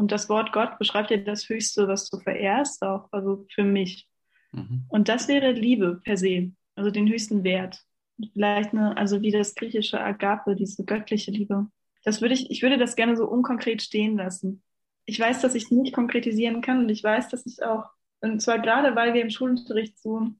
Und 0.00 0.12
das 0.12 0.30
Wort 0.30 0.52
Gott 0.52 0.78
beschreibt 0.78 1.10
ja 1.10 1.18
das 1.18 1.46
Höchste, 1.50 1.86
was 1.86 2.08
du 2.08 2.18
verehrst, 2.18 2.82
auch, 2.82 3.08
also 3.12 3.44
für 3.52 3.64
mich. 3.64 4.08
Mhm. 4.52 4.86
Und 4.88 5.10
das 5.10 5.28
wäre 5.28 5.52
Liebe 5.52 6.00
per 6.02 6.16
se 6.16 6.52
also 6.74 6.90
den 6.90 7.08
höchsten 7.08 7.44
Wert. 7.44 7.84
Vielleicht 8.32 8.72
eine, 8.72 8.96
also 8.96 9.20
wie 9.20 9.30
das 9.30 9.54
griechische 9.54 10.00
Agape, 10.00 10.56
diese 10.56 10.86
göttliche 10.86 11.30
Liebe. 11.30 11.66
Das 12.04 12.22
würde 12.22 12.32
ich, 12.32 12.50
ich 12.50 12.62
würde 12.62 12.78
das 12.78 12.96
gerne 12.96 13.14
so 13.14 13.26
unkonkret 13.26 13.82
stehen 13.82 14.16
lassen. 14.16 14.62
Ich 15.04 15.20
weiß, 15.20 15.42
dass 15.42 15.54
ich 15.54 15.70
nicht 15.70 15.94
konkretisieren 15.94 16.62
kann 16.62 16.78
und 16.78 16.88
ich 16.88 17.04
weiß, 17.04 17.28
dass 17.28 17.44
ich 17.44 17.62
auch, 17.62 17.84
und 18.22 18.40
zwar 18.40 18.58
gerade, 18.58 18.96
weil 18.96 19.12
wir 19.12 19.20
im 19.20 19.30
Schulunterricht 19.30 19.98
so 19.98 20.30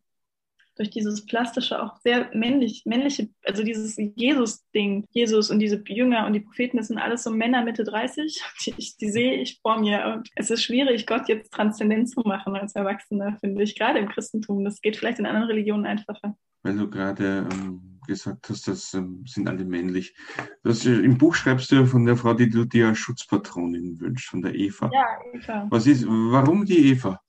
durch 0.77 0.91
dieses 0.91 1.27
plastische, 1.27 1.83
auch 1.83 1.97
sehr 1.99 2.31
männlich, 2.35 2.83
männliche, 2.87 3.29
also 3.45 3.62
dieses 3.62 3.97
Jesus-Ding, 3.97 5.05
Jesus 5.11 5.50
und 5.50 5.59
diese 5.59 5.83
Jünger 5.87 6.27
und 6.27 6.33
die 6.33 6.41
Propheten, 6.41 6.77
das 6.77 6.89
sind 6.89 6.99
alles 6.99 7.23
so 7.23 7.31
Männer 7.31 7.65
Mitte 7.65 7.85
30, 7.85 8.43
die, 8.67 8.75
die 9.00 9.11
sehe 9.11 9.35
ich 9.35 9.61
vor 9.62 9.79
mir. 9.81 10.15
Und 10.15 10.29
es 10.37 10.50
ist 10.50 10.62
schwierig, 10.62 11.07
Gott 11.07 11.29
jetzt 11.29 11.53
transzendent 11.53 12.11
zu 12.11 12.21
machen 12.21 12.57
als 12.57 12.75
Erwachsener, 12.75 13.37
finde 13.41 13.62
ich, 13.62 13.79
gerade 13.79 13.99
im 13.99 14.09
Christentum. 14.09 14.65
Das 14.65 14.81
geht 14.81 14.97
vielleicht 14.97 15.19
in 15.19 15.27
anderen 15.27 15.49
Religionen 15.49 15.87
einfacher. 15.87 16.37
Weil 16.62 16.77
du 16.77 16.91
gerade 16.91 17.49
ähm, 17.50 18.00
gesagt 18.07 18.50
hast, 18.50 18.69
das 18.69 18.93
ähm, 18.93 19.25
sind 19.27 19.49
alle 19.49 19.65
männlich. 19.65 20.15
Das, 20.62 20.85
äh, 20.85 20.91
Im 20.91 21.17
Buch 21.17 21.35
schreibst 21.35 21.73
du 21.73 21.87
von 21.87 22.05
der 22.05 22.17
Frau, 22.17 22.35
die 22.35 22.50
du 22.50 22.65
dir 22.65 22.89
als 22.89 22.99
Schutzpatronin 22.99 23.99
wünschst, 24.00 24.29
von 24.29 24.43
der 24.43 24.55
Eva. 24.55 24.91
Ja, 24.93 25.07
Eva. 25.33 25.67
Was 25.71 25.87
ist, 25.87 26.07
warum 26.07 26.65
die 26.65 26.91
Eva? 26.91 27.21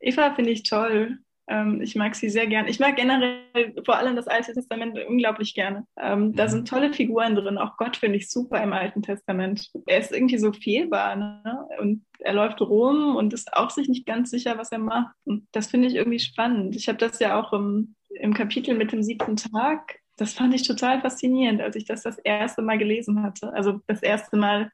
Eva 0.00 0.34
finde 0.34 0.50
ich 0.50 0.62
toll. 0.62 1.18
Ähm, 1.48 1.80
ich 1.80 1.94
mag 1.94 2.14
sie 2.14 2.28
sehr 2.28 2.46
gern. 2.46 2.66
Ich 2.66 2.80
mag 2.80 2.96
generell 2.96 3.72
vor 3.84 3.96
allem 3.96 4.16
das 4.16 4.26
Alte 4.26 4.52
Testament 4.52 4.98
unglaublich 5.08 5.54
gerne. 5.54 5.86
Ähm, 6.00 6.34
da 6.34 6.44
mhm. 6.44 6.48
sind 6.48 6.68
tolle 6.68 6.92
Figuren 6.92 7.36
drin. 7.36 7.58
Auch 7.58 7.76
Gott 7.76 7.96
finde 7.96 8.18
ich 8.18 8.30
super 8.30 8.62
im 8.62 8.72
Alten 8.72 9.02
Testament. 9.02 9.70
Er 9.86 9.98
ist 9.98 10.12
irgendwie 10.12 10.38
so 10.38 10.52
fehlbar 10.52 11.16
ne? 11.16 11.68
und 11.78 12.04
er 12.18 12.32
läuft 12.32 12.60
rum 12.60 13.14
und 13.16 13.32
ist 13.32 13.52
auch 13.54 13.70
sich 13.70 13.88
nicht 13.88 14.06
ganz 14.06 14.30
sicher, 14.30 14.58
was 14.58 14.72
er 14.72 14.78
macht. 14.78 15.14
Und 15.24 15.46
das 15.52 15.68
finde 15.68 15.88
ich 15.88 15.94
irgendwie 15.94 16.18
spannend. 16.18 16.74
Ich 16.74 16.88
habe 16.88 16.98
das 16.98 17.20
ja 17.20 17.40
auch 17.40 17.52
im, 17.52 17.94
im 18.08 18.34
Kapitel 18.34 18.74
mit 18.74 18.90
dem 18.90 19.02
siebten 19.02 19.36
Tag. 19.36 20.00
Das 20.16 20.32
fand 20.32 20.54
ich 20.54 20.66
total 20.66 21.00
faszinierend, 21.00 21.60
als 21.60 21.76
ich 21.76 21.84
das 21.84 22.02
das 22.02 22.18
erste 22.18 22.62
Mal 22.62 22.78
gelesen 22.78 23.22
hatte. 23.22 23.52
Also 23.52 23.80
das 23.86 24.02
erste 24.02 24.36
Mal 24.36 24.72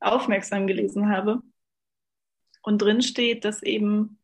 aufmerksam 0.00 0.66
gelesen 0.66 1.08
habe. 1.08 1.40
Und 2.62 2.80
drin 2.80 3.02
steht, 3.02 3.44
dass 3.44 3.62
eben 3.62 4.18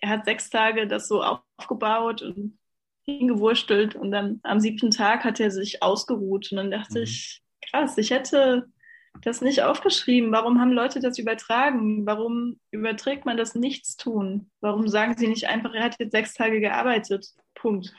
er 0.00 0.10
hat 0.10 0.24
sechs 0.24 0.50
Tage 0.50 0.86
das 0.86 1.08
so 1.08 1.22
aufgebaut 1.22 2.22
und 2.22 2.58
hingewurstelt 3.04 3.94
und 3.94 4.10
dann 4.10 4.40
am 4.42 4.60
siebten 4.60 4.90
Tag 4.90 5.24
hat 5.24 5.40
er 5.40 5.50
sich 5.50 5.82
ausgeruht 5.82 6.50
und 6.52 6.58
dann 6.58 6.70
dachte 6.70 6.98
mhm. 6.98 7.04
ich, 7.04 7.42
krass, 7.70 7.96
ich 7.96 8.10
hätte 8.10 8.68
das 9.22 9.40
nicht 9.40 9.62
aufgeschrieben. 9.62 10.30
Warum 10.32 10.60
haben 10.60 10.72
Leute 10.72 11.00
das 11.00 11.18
übertragen? 11.18 12.06
Warum 12.06 12.60
überträgt 12.70 13.24
man 13.24 13.36
das 13.36 13.54
Nichtstun? 13.54 14.50
Warum 14.60 14.88
sagen 14.88 15.16
sie 15.16 15.26
nicht 15.26 15.48
einfach, 15.48 15.74
er 15.74 15.84
hat 15.84 15.96
jetzt 15.98 16.12
sechs 16.12 16.34
Tage 16.34 16.60
gearbeitet? 16.60 17.26
Punkt. 17.54 17.92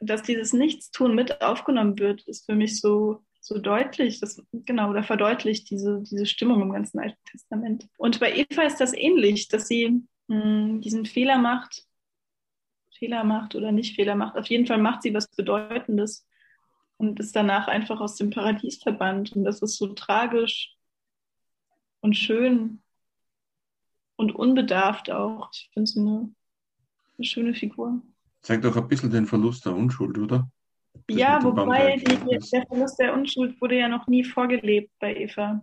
Dass 0.00 0.22
dieses 0.22 0.52
Nichtstun 0.52 1.14
mit 1.14 1.42
aufgenommen 1.42 1.98
wird, 1.98 2.22
ist 2.26 2.46
für 2.46 2.54
mich 2.54 2.80
so, 2.80 3.22
so 3.40 3.58
deutlich. 3.58 4.18
Das, 4.20 4.42
genau, 4.52 4.92
da 4.92 5.02
verdeutlicht 5.02 5.70
diese, 5.70 6.02
diese 6.02 6.26
Stimmung 6.26 6.62
im 6.62 6.72
ganzen 6.72 6.98
Alten 6.98 7.18
Testament. 7.30 7.86
Und 7.96 8.18
bei 8.18 8.34
Eva 8.34 8.62
ist 8.62 8.80
das 8.80 8.92
ähnlich, 8.94 9.48
dass 9.48 9.68
sie 9.68 10.02
mh, 10.28 10.80
diesen 10.80 11.06
Fehler 11.06 11.38
macht, 11.38 11.86
Fehler 12.98 13.24
macht 13.24 13.54
oder 13.54 13.72
nicht 13.72 13.96
Fehler 13.96 14.14
macht. 14.14 14.36
Auf 14.36 14.46
jeden 14.46 14.66
Fall 14.66 14.78
macht 14.78 15.02
sie 15.02 15.14
was 15.14 15.28
Bedeutendes 15.28 16.26
und 16.96 17.20
ist 17.20 17.34
danach 17.34 17.68
einfach 17.68 18.00
aus 18.00 18.16
dem 18.16 18.30
Paradies 18.30 18.82
verbannt. 18.82 19.32
Und 19.32 19.44
das 19.44 19.62
ist 19.62 19.76
so 19.76 19.88
tragisch 19.94 20.74
und 22.00 22.16
schön 22.16 22.82
und 24.16 24.34
unbedarft 24.34 25.10
auch. 25.10 25.50
Ich 25.52 25.70
finde 25.72 25.84
es 25.84 25.96
eine, 25.96 26.34
eine 27.16 27.24
schöne 27.24 27.54
Figur. 27.54 28.02
Zeigt 28.42 28.66
auch 28.66 28.76
ein 28.76 28.88
bisschen 28.88 29.10
den 29.10 29.26
Verlust 29.26 29.64
der 29.64 29.74
Unschuld, 29.74 30.18
oder? 30.18 30.50
Das 31.06 31.16
ja, 31.16 31.42
wobei 31.42 31.96
die, 31.96 32.38
der 32.50 32.66
Verlust 32.66 32.98
der 32.98 33.14
Unschuld 33.14 33.60
wurde 33.60 33.78
ja 33.78 33.88
noch 33.88 34.06
nie 34.08 34.24
vorgelebt 34.24 34.90
bei 34.98 35.14
Eva. 35.14 35.62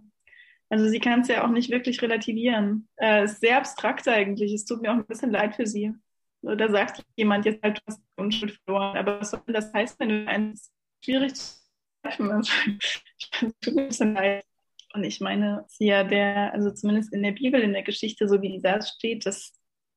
Also 0.69 0.87
sie 0.87 0.99
kann 0.99 1.21
es 1.21 1.27
ja 1.27 1.45
auch 1.45 1.49
nicht 1.49 1.69
wirklich 1.69 2.01
relativieren. 2.01 2.87
Äh, 2.97 3.25
ist 3.25 3.41
sehr 3.41 3.57
abstrakt 3.57 4.07
eigentlich. 4.07 4.53
Es 4.53 4.65
tut 4.65 4.81
mir 4.81 4.91
auch 4.91 4.95
ein 4.95 5.05
bisschen 5.05 5.31
leid 5.31 5.55
für 5.55 5.67
sie. 5.67 5.93
So, 6.41 6.55
da 6.55 6.69
sagt 6.69 7.03
jemand 7.15 7.45
jetzt 7.45 7.63
halt, 7.63 7.77
du 7.77 7.81
hast 7.87 8.01
Unschuld 8.15 8.59
verloren. 8.63 8.97
Aber 8.97 9.19
was 9.19 9.31
soll 9.31 9.41
das 9.47 9.73
heißen, 9.73 9.97
wenn 9.99 10.09
du 10.09 10.27
eins 10.27 10.71
schwierig 11.03 11.35
zu 11.35 11.55
treffen 12.03 12.31
also, 12.31 12.51
tut 13.61 13.75
mir 13.75 13.81
ein 13.83 13.87
bisschen 13.87 14.13
leid. 14.13 14.45
Und 14.93 15.03
ich 15.03 15.19
meine, 15.19 15.65
sie 15.67 15.87
ja 15.87 16.03
der, 16.03 16.53
also 16.53 16.71
zumindest 16.71 17.13
in 17.13 17.21
der 17.21 17.33
Bibel, 17.33 17.61
in 17.61 17.73
der 17.73 17.83
Geschichte, 17.83 18.27
so 18.27 18.41
wie 18.41 18.49
die 18.49 18.61
da 18.61 18.81
steht, 18.81 19.25
dass 19.25 19.53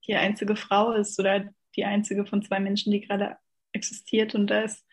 die 0.07 0.17
einzige 0.17 0.57
Frau 0.57 0.93
ist 0.93 1.19
oder 1.21 1.49
die 1.77 1.85
einzige 1.85 2.27
von 2.27 2.43
zwei 2.43 2.59
Menschen, 2.61 2.93
die 2.93 3.03
gerade 3.03 3.37
existiert. 3.73 4.35
Und 4.35 4.49
da 4.49 4.63
ist 4.63 4.85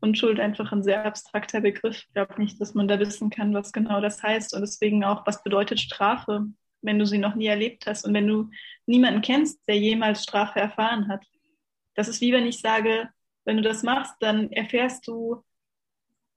Unschuld 0.00 0.40
einfach 0.40 0.72
ein 0.72 0.82
sehr 0.82 1.04
abstrakter 1.04 1.60
Begriff. 1.60 2.04
Ich 2.06 2.12
glaube 2.14 2.40
nicht, 2.40 2.60
dass 2.60 2.74
man 2.74 2.88
da 2.88 2.98
wissen 2.98 3.30
kann, 3.30 3.52
was 3.54 3.72
genau 3.72 4.00
das 4.00 4.22
heißt. 4.22 4.54
Und 4.54 4.62
deswegen 4.62 5.04
auch, 5.04 5.26
was 5.26 5.42
bedeutet 5.42 5.78
Strafe, 5.78 6.46
wenn 6.82 6.98
du 6.98 7.06
sie 7.06 7.18
noch 7.18 7.34
nie 7.34 7.46
erlebt 7.46 7.86
hast 7.86 8.06
und 8.06 8.14
wenn 8.14 8.26
du 8.26 8.50
niemanden 8.86 9.20
kennst, 9.20 9.60
der 9.68 9.78
jemals 9.78 10.22
Strafe 10.22 10.58
erfahren 10.58 11.08
hat. 11.08 11.24
Das 11.94 12.08
ist 12.08 12.20
wie 12.20 12.32
wenn 12.32 12.46
ich 12.46 12.60
sage, 12.60 13.08
wenn 13.44 13.56
du 13.56 13.62
das 13.62 13.82
machst, 13.82 14.14
dann 14.20 14.50
erfährst 14.52 15.06
du 15.06 15.42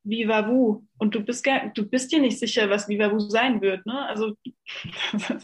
Viva 0.04 0.48
Vu 0.48 0.84
und 0.98 1.16
du 1.16 1.22
bist, 1.22 1.48
du 1.76 1.86
bist 1.88 2.12
dir 2.12 2.20
nicht 2.20 2.40
sicher, 2.40 2.70
was 2.70 2.90
Viva 2.90 3.10
Vu 3.12 3.20
sein 3.20 3.62
wird. 3.62 3.86
Ne? 3.86 4.06
Also 4.06 4.36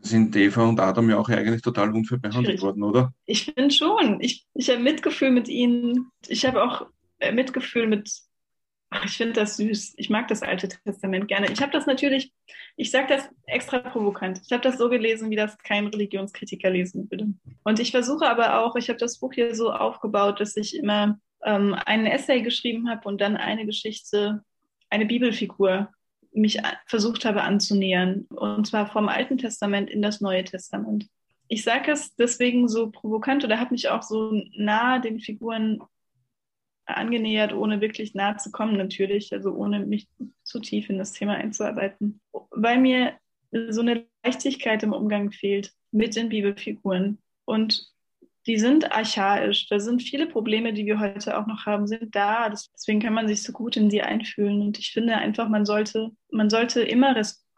sind 0.00 0.36
Eva 0.36 0.66
und 0.66 0.80
Adam 0.80 1.08
ja 1.08 1.18
auch 1.18 1.28
eigentlich 1.28 1.62
total 1.62 1.94
unfair 1.94 2.18
behandelt 2.18 2.60
worden, 2.60 2.82
oder? 2.82 3.14
Ich 3.24 3.46
finde 3.46 3.70
schon. 3.70 4.20
Ich, 4.20 4.46
ich 4.54 4.68
habe 4.68 4.82
Mitgefühl 4.82 5.30
mit 5.30 5.48
ihnen. 5.48 6.10
Ich 6.28 6.44
habe 6.44 6.62
auch 6.62 6.86
Mitgefühl 7.32 7.86
mit, 7.86 8.10
ach, 8.90 9.04
ich 9.04 9.16
finde 9.16 9.34
das 9.34 9.56
süß. 9.56 9.94
Ich 9.96 10.10
mag 10.10 10.28
das 10.28 10.42
Alte 10.42 10.68
Testament 10.68 11.28
gerne. 11.28 11.50
Ich 11.50 11.60
habe 11.60 11.72
das 11.72 11.86
natürlich, 11.86 12.32
ich 12.76 12.90
sage 12.90 13.08
das 13.08 13.28
extra 13.46 13.78
provokant. 13.78 14.40
Ich 14.44 14.52
habe 14.52 14.62
das 14.62 14.78
so 14.78 14.88
gelesen, 14.88 15.30
wie 15.30 15.36
das 15.36 15.56
kein 15.58 15.86
Religionskritiker 15.86 16.70
lesen 16.70 17.10
würde. 17.10 17.28
Und 17.64 17.80
ich 17.80 17.90
versuche 17.90 18.28
aber 18.28 18.60
auch, 18.60 18.76
ich 18.76 18.88
habe 18.88 18.98
das 18.98 19.18
Buch 19.18 19.32
hier 19.32 19.54
so 19.54 19.72
aufgebaut, 19.72 20.40
dass 20.40 20.56
ich 20.56 20.76
immer 20.76 21.18
ähm, 21.44 21.74
einen 21.86 22.06
Essay 22.06 22.42
geschrieben 22.42 22.88
habe 22.88 23.08
und 23.08 23.20
dann 23.20 23.36
eine 23.36 23.66
Geschichte, 23.66 24.42
eine 24.90 25.06
Bibelfigur 25.06 25.90
mich 26.32 26.60
versucht 26.86 27.24
habe 27.24 27.42
anzunähern. 27.42 28.26
Und 28.28 28.66
zwar 28.66 28.90
vom 28.90 29.08
Alten 29.08 29.38
Testament 29.38 29.88
in 29.88 30.02
das 30.02 30.20
Neue 30.20 30.44
Testament 30.44 31.08
ich 31.48 31.62
sage 31.62 31.92
es 31.92 32.14
deswegen 32.16 32.68
so 32.68 32.90
provokant 32.90 33.44
oder 33.44 33.60
habe 33.60 33.72
mich 33.72 33.88
auch 33.88 34.02
so 34.02 34.32
nah 34.56 34.98
den 34.98 35.20
Figuren 35.20 35.80
angenähert, 36.86 37.52
ohne 37.52 37.80
wirklich 37.80 38.14
nahe 38.14 38.36
zu 38.36 38.50
kommen 38.50 38.76
natürlich, 38.76 39.32
also 39.32 39.52
ohne 39.52 39.80
mich 39.80 40.08
zu 40.42 40.60
tief 40.60 40.90
in 40.90 40.98
das 40.98 41.12
Thema 41.12 41.34
einzuarbeiten, 41.34 42.20
weil 42.50 42.78
mir 42.78 43.14
so 43.68 43.80
eine 43.80 44.06
Leichtigkeit 44.24 44.82
im 44.82 44.92
Umgang 44.92 45.30
fehlt 45.30 45.72
mit 45.92 46.16
den 46.16 46.28
Bibelfiguren. 46.28 47.18
Und 47.44 47.94
die 48.46 48.58
sind 48.58 48.92
archaisch. 48.92 49.68
Da 49.68 49.80
sind 49.80 50.02
viele 50.02 50.26
Probleme, 50.26 50.72
die 50.72 50.86
wir 50.86 51.00
heute 51.00 51.38
auch 51.38 51.46
noch 51.46 51.66
haben, 51.66 51.86
sind 51.86 52.14
da. 52.14 52.50
Deswegen 52.50 53.00
kann 53.00 53.14
man 53.14 53.28
sich 53.28 53.42
so 53.42 53.52
gut 53.52 53.76
in 53.76 53.90
sie 53.90 54.02
einfühlen. 54.02 54.60
Und 54.60 54.78
ich 54.78 54.92
finde 54.92 55.16
einfach, 55.16 55.48
man 55.48 55.64
sollte, 55.64 56.10
man 56.30 56.50
sollte 56.50 56.82
immer 56.82 57.16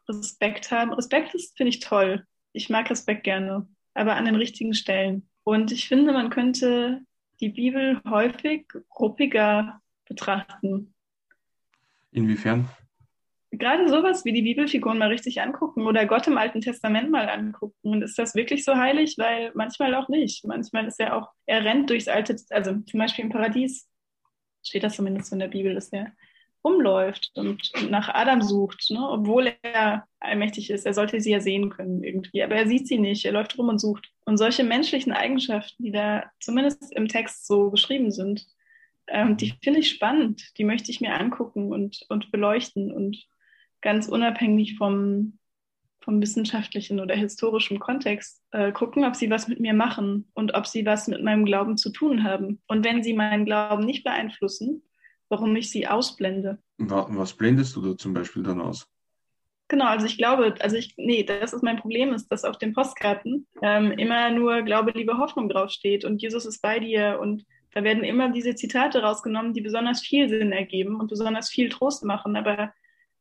Respekt 0.08 0.70
haben. 0.70 0.92
Respekt 0.92 1.34
ist, 1.34 1.56
finde 1.56 1.70
ich, 1.70 1.80
toll. 1.80 2.24
Ich 2.52 2.70
mag 2.70 2.88
Respekt 2.88 3.24
gerne, 3.24 3.66
aber 3.94 4.14
an 4.16 4.26
den 4.26 4.36
richtigen 4.36 4.74
Stellen. 4.74 5.28
Und 5.44 5.72
ich 5.72 5.88
finde, 5.88 6.12
man 6.12 6.30
könnte 6.30 7.00
die 7.40 7.50
Bibel 7.50 8.00
häufig 8.08 8.66
ruppiger 8.98 9.80
betrachten. 10.06 10.94
Inwiefern? 12.12 12.68
Gerade 13.50 13.88
sowas 13.88 14.24
wie 14.24 14.32
die 14.32 14.42
Bibelfiguren 14.42 14.98
mal 14.98 15.08
richtig 15.08 15.40
angucken 15.40 15.86
oder 15.86 16.04
Gott 16.06 16.26
im 16.26 16.36
Alten 16.36 16.60
Testament 16.60 17.10
mal 17.10 17.28
angucken. 17.28 17.76
Und 17.82 18.02
ist 18.02 18.18
das 18.18 18.34
wirklich 18.34 18.64
so 18.64 18.76
heilig? 18.76 19.16
Weil 19.18 19.52
manchmal 19.54 19.94
auch 19.94 20.08
nicht. 20.08 20.44
Manchmal 20.44 20.86
ist 20.86 21.00
er 21.00 21.16
auch, 21.16 21.30
er 21.46 21.64
rennt 21.64 21.88
durchs 21.90 22.08
Alte, 22.08 22.36
also 22.50 22.72
zum 22.80 22.98
Beispiel 22.98 23.24
im 23.24 23.30
Paradies 23.30 23.88
steht 24.62 24.82
das 24.82 24.96
zumindest 24.96 25.32
in 25.32 25.38
der 25.38 25.48
Bibel, 25.48 25.74
dass 25.74 25.92
er 25.92 26.12
rumläuft 26.66 27.30
und, 27.36 27.70
nach 27.90 28.08
Adam 28.08 28.42
sucht, 28.42 28.90
ne? 28.90 28.98
obwohl 29.08 29.52
er 29.62 30.04
allmächtig 30.18 30.70
ist. 30.70 30.84
Er 30.84 30.94
sollte 30.94 31.20
sie 31.20 31.30
ja 31.30 31.40
sehen 31.40 31.70
können 31.70 32.02
irgendwie, 32.02 32.42
aber 32.42 32.56
er 32.56 32.66
sieht 32.66 32.88
sie 32.88 32.98
nicht. 32.98 33.24
Er 33.24 33.32
läuft 33.32 33.56
rum 33.56 33.68
und 33.68 33.78
sucht. 33.78 34.10
Und 34.24 34.36
solche 34.36 34.64
menschlichen 34.64 35.12
Eigenschaften, 35.12 35.84
die 35.84 35.92
da 35.92 36.24
zumindest 36.40 36.92
im 36.92 37.06
Text 37.06 37.46
so 37.46 37.70
beschrieben 37.70 38.10
sind, 38.10 38.46
ähm, 39.06 39.36
die 39.36 39.54
finde 39.62 39.80
ich 39.80 39.90
spannend. 39.90 40.58
Die 40.58 40.64
möchte 40.64 40.90
ich 40.90 41.00
mir 41.00 41.14
angucken 41.14 41.72
und, 41.72 42.04
und 42.08 42.32
beleuchten 42.32 42.90
und 42.90 43.16
ganz 43.80 44.08
unabhängig 44.08 44.76
vom, 44.76 45.38
vom 46.00 46.20
wissenschaftlichen 46.20 46.98
oder 46.98 47.14
historischen 47.14 47.78
Kontext 47.78 48.42
äh, 48.50 48.72
gucken, 48.72 49.04
ob 49.04 49.14
sie 49.14 49.30
was 49.30 49.46
mit 49.46 49.60
mir 49.60 49.74
machen 49.74 50.28
und 50.34 50.54
ob 50.54 50.66
sie 50.66 50.84
was 50.84 51.06
mit 51.06 51.22
meinem 51.22 51.44
Glauben 51.44 51.76
zu 51.76 51.90
tun 51.90 52.24
haben. 52.24 52.60
Und 52.66 52.84
wenn 52.84 53.04
sie 53.04 53.12
meinen 53.12 53.44
Glauben 53.44 53.84
nicht 53.84 54.02
beeinflussen, 54.02 54.82
warum 55.28 55.54
ich 55.56 55.70
sie 55.70 55.86
ausblende. 55.86 56.58
Was 56.78 57.34
blendest 57.34 57.76
du 57.76 57.82
da 57.82 57.96
zum 57.96 58.14
Beispiel 58.14 58.42
dann 58.42 58.60
aus? 58.60 58.88
Genau, 59.68 59.86
also 59.86 60.06
ich 60.06 60.16
glaube, 60.16 60.54
also 60.60 60.76
ich, 60.76 60.94
nee, 60.96 61.24
das 61.24 61.52
ist 61.52 61.64
mein 61.64 61.78
Problem, 61.78 62.12
ist, 62.12 62.28
dass 62.28 62.44
auf 62.44 62.56
den 62.56 62.72
Postkarten 62.72 63.48
ähm, 63.62 63.90
immer 63.92 64.30
nur 64.30 64.62
Glaube, 64.62 64.92
Liebe, 64.92 65.18
Hoffnung 65.18 65.48
draufsteht 65.48 66.04
und 66.04 66.22
Jesus 66.22 66.46
ist 66.46 66.62
bei 66.62 66.78
dir 66.78 67.18
und 67.20 67.44
da 67.72 67.82
werden 67.82 68.04
immer 68.04 68.30
diese 68.30 68.54
Zitate 68.54 69.02
rausgenommen, 69.02 69.52
die 69.52 69.60
besonders 69.60 70.00
viel 70.00 70.28
Sinn 70.28 70.52
ergeben 70.52 71.00
und 71.00 71.08
besonders 71.08 71.50
viel 71.50 71.68
Trost 71.68 72.04
machen, 72.04 72.36
aber 72.36 72.72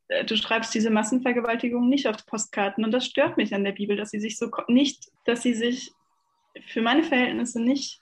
äh, 0.08 0.24
du 0.24 0.38
schreibst 0.38 0.74
diese 0.76 0.92
Massenvergewaltigung 0.92 1.90
nicht 1.90 2.08
auf 2.08 2.24
Postkarten 2.28 2.86
und 2.86 2.92
das 2.92 3.08
stört 3.08 3.38
mich 3.38 3.56
an 3.56 3.64
der 3.64 3.72
Bibel, 3.72 3.98
dass 3.98 4.12
sie 4.12 4.20
sich 4.20 4.38
so 4.38 4.52
nicht, 4.68 5.10
dass 5.26 5.42
sie 5.42 5.56
sich 5.56 5.92
für 6.68 6.82
meine 6.82 7.04
Verhältnisse 7.04 7.60
nicht 7.60 8.02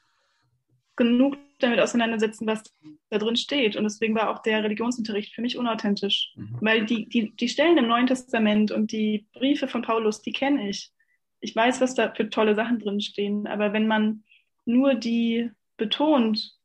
genug 0.97 1.37
damit 1.63 1.79
auseinandersetzen, 1.79 2.45
was 2.45 2.63
da 3.09 3.17
drin 3.17 3.35
steht. 3.35 3.75
Und 3.75 3.83
deswegen 3.83 4.15
war 4.15 4.29
auch 4.29 4.41
der 4.41 4.63
Religionsunterricht 4.63 5.33
für 5.33 5.41
mich 5.41 5.57
unauthentisch. 5.57 6.33
Mhm. 6.35 6.57
Weil 6.61 6.85
die, 6.85 7.07
die, 7.09 7.35
die 7.35 7.49
Stellen 7.49 7.77
im 7.77 7.87
Neuen 7.87 8.07
Testament 8.07 8.71
und 8.71 8.91
die 8.91 9.27
Briefe 9.33 9.67
von 9.67 9.81
Paulus, 9.81 10.21
die 10.21 10.33
kenne 10.33 10.69
ich. 10.69 10.91
Ich 11.39 11.55
weiß, 11.55 11.81
was 11.81 11.95
da 11.95 12.13
für 12.13 12.29
tolle 12.29 12.55
Sachen 12.55 12.79
drin 12.79 13.01
stehen. 13.01 13.47
Aber 13.47 13.73
wenn 13.73 13.87
man 13.87 14.23
nur 14.65 14.95
die 14.95 15.49
betont 15.77 16.57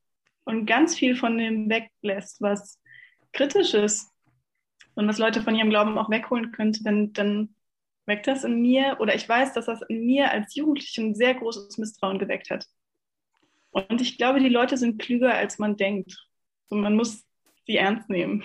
und 0.45 0.67
ganz 0.67 0.97
viel 0.97 1.17
von 1.17 1.39
dem 1.39 1.69
weglässt, 1.69 2.41
was 2.41 2.81
kritisch 3.33 3.75
ist 3.75 4.11
und 4.95 5.09
was 5.09 5.19
Leute 5.19 5.43
von 5.43 5.55
ihrem 5.55 5.71
Glauben 5.71 5.99
auch 5.99 6.11
wegholen 6.11 6.53
könnte, 6.53 6.83
dann, 6.85 7.13
dann 7.13 7.55
weckt 8.07 8.27
das 8.27 8.45
in 8.45 8.61
mir, 8.61 8.97
oder 9.01 9.15
ich 9.15 9.29
weiß, 9.29 9.53
dass 9.53 9.67
das 9.67 9.83
in 9.83 10.07
mir 10.07 10.31
als 10.31 10.55
Jugendliche 10.55 11.03
ein 11.03 11.15
sehr 11.15 11.35
großes 11.35 11.79
Misstrauen 11.79 12.19
geweckt 12.19 12.51
hat. 12.51 12.67
Und 13.89 14.01
ich 14.01 14.19
glaube, 14.19 14.41
die 14.41 14.49
Leute 14.49 14.77
sind 14.77 15.01
klüger, 15.01 15.35
als 15.35 15.59
man 15.59 15.77
denkt. 15.77 16.27
Und 16.69 16.81
man 16.81 16.97
muss 16.97 17.25
sie 17.67 17.77
ernst 17.77 18.09
nehmen. 18.09 18.43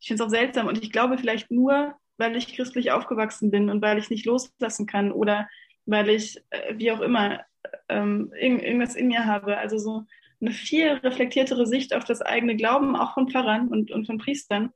Ich 0.00 0.08
finde 0.08 0.22
es 0.22 0.26
auch 0.26 0.30
seltsam. 0.30 0.66
Und 0.66 0.82
ich 0.82 0.92
glaube 0.92 1.18
vielleicht 1.18 1.50
nur, 1.50 1.94
weil 2.18 2.36
ich 2.36 2.54
christlich 2.54 2.92
aufgewachsen 2.92 3.50
bin 3.50 3.70
und 3.70 3.82
weil 3.82 3.98
ich 3.98 4.10
nicht 4.10 4.26
loslassen 4.26 4.86
kann 4.86 5.12
oder 5.12 5.48
weil 5.84 6.08
ich, 6.08 6.42
äh, 6.50 6.76
wie 6.76 6.90
auch 6.92 7.00
immer, 7.00 7.40
ähm, 7.88 8.32
irgendwas 8.38 8.94
in 8.94 9.08
mir 9.08 9.24
habe. 9.24 9.56
Also 9.58 9.78
so 9.78 10.04
eine 10.40 10.50
viel 10.50 10.88
reflektiertere 10.88 11.66
Sicht 11.66 11.94
auf 11.94 12.04
das 12.04 12.22
eigene 12.22 12.56
Glauben, 12.56 12.96
auch 12.96 13.14
von 13.14 13.28
Pfarrern 13.28 13.68
und, 13.68 13.90
und 13.90 14.06
von 14.06 14.18
Priestern 14.18 14.72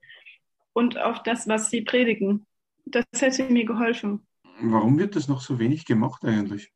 und 0.72 0.98
auf 0.98 1.22
das, 1.22 1.48
was 1.48 1.70
sie 1.70 1.82
predigen. 1.82 2.46
Das 2.86 3.04
hätte 3.18 3.44
mir 3.44 3.64
geholfen. 3.64 4.26
Warum 4.62 4.98
wird 4.98 5.16
das 5.16 5.28
noch 5.28 5.40
so 5.40 5.58
wenig 5.58 5.84
gemacht 5.84 6.24
eigentlich? 6.24 6.72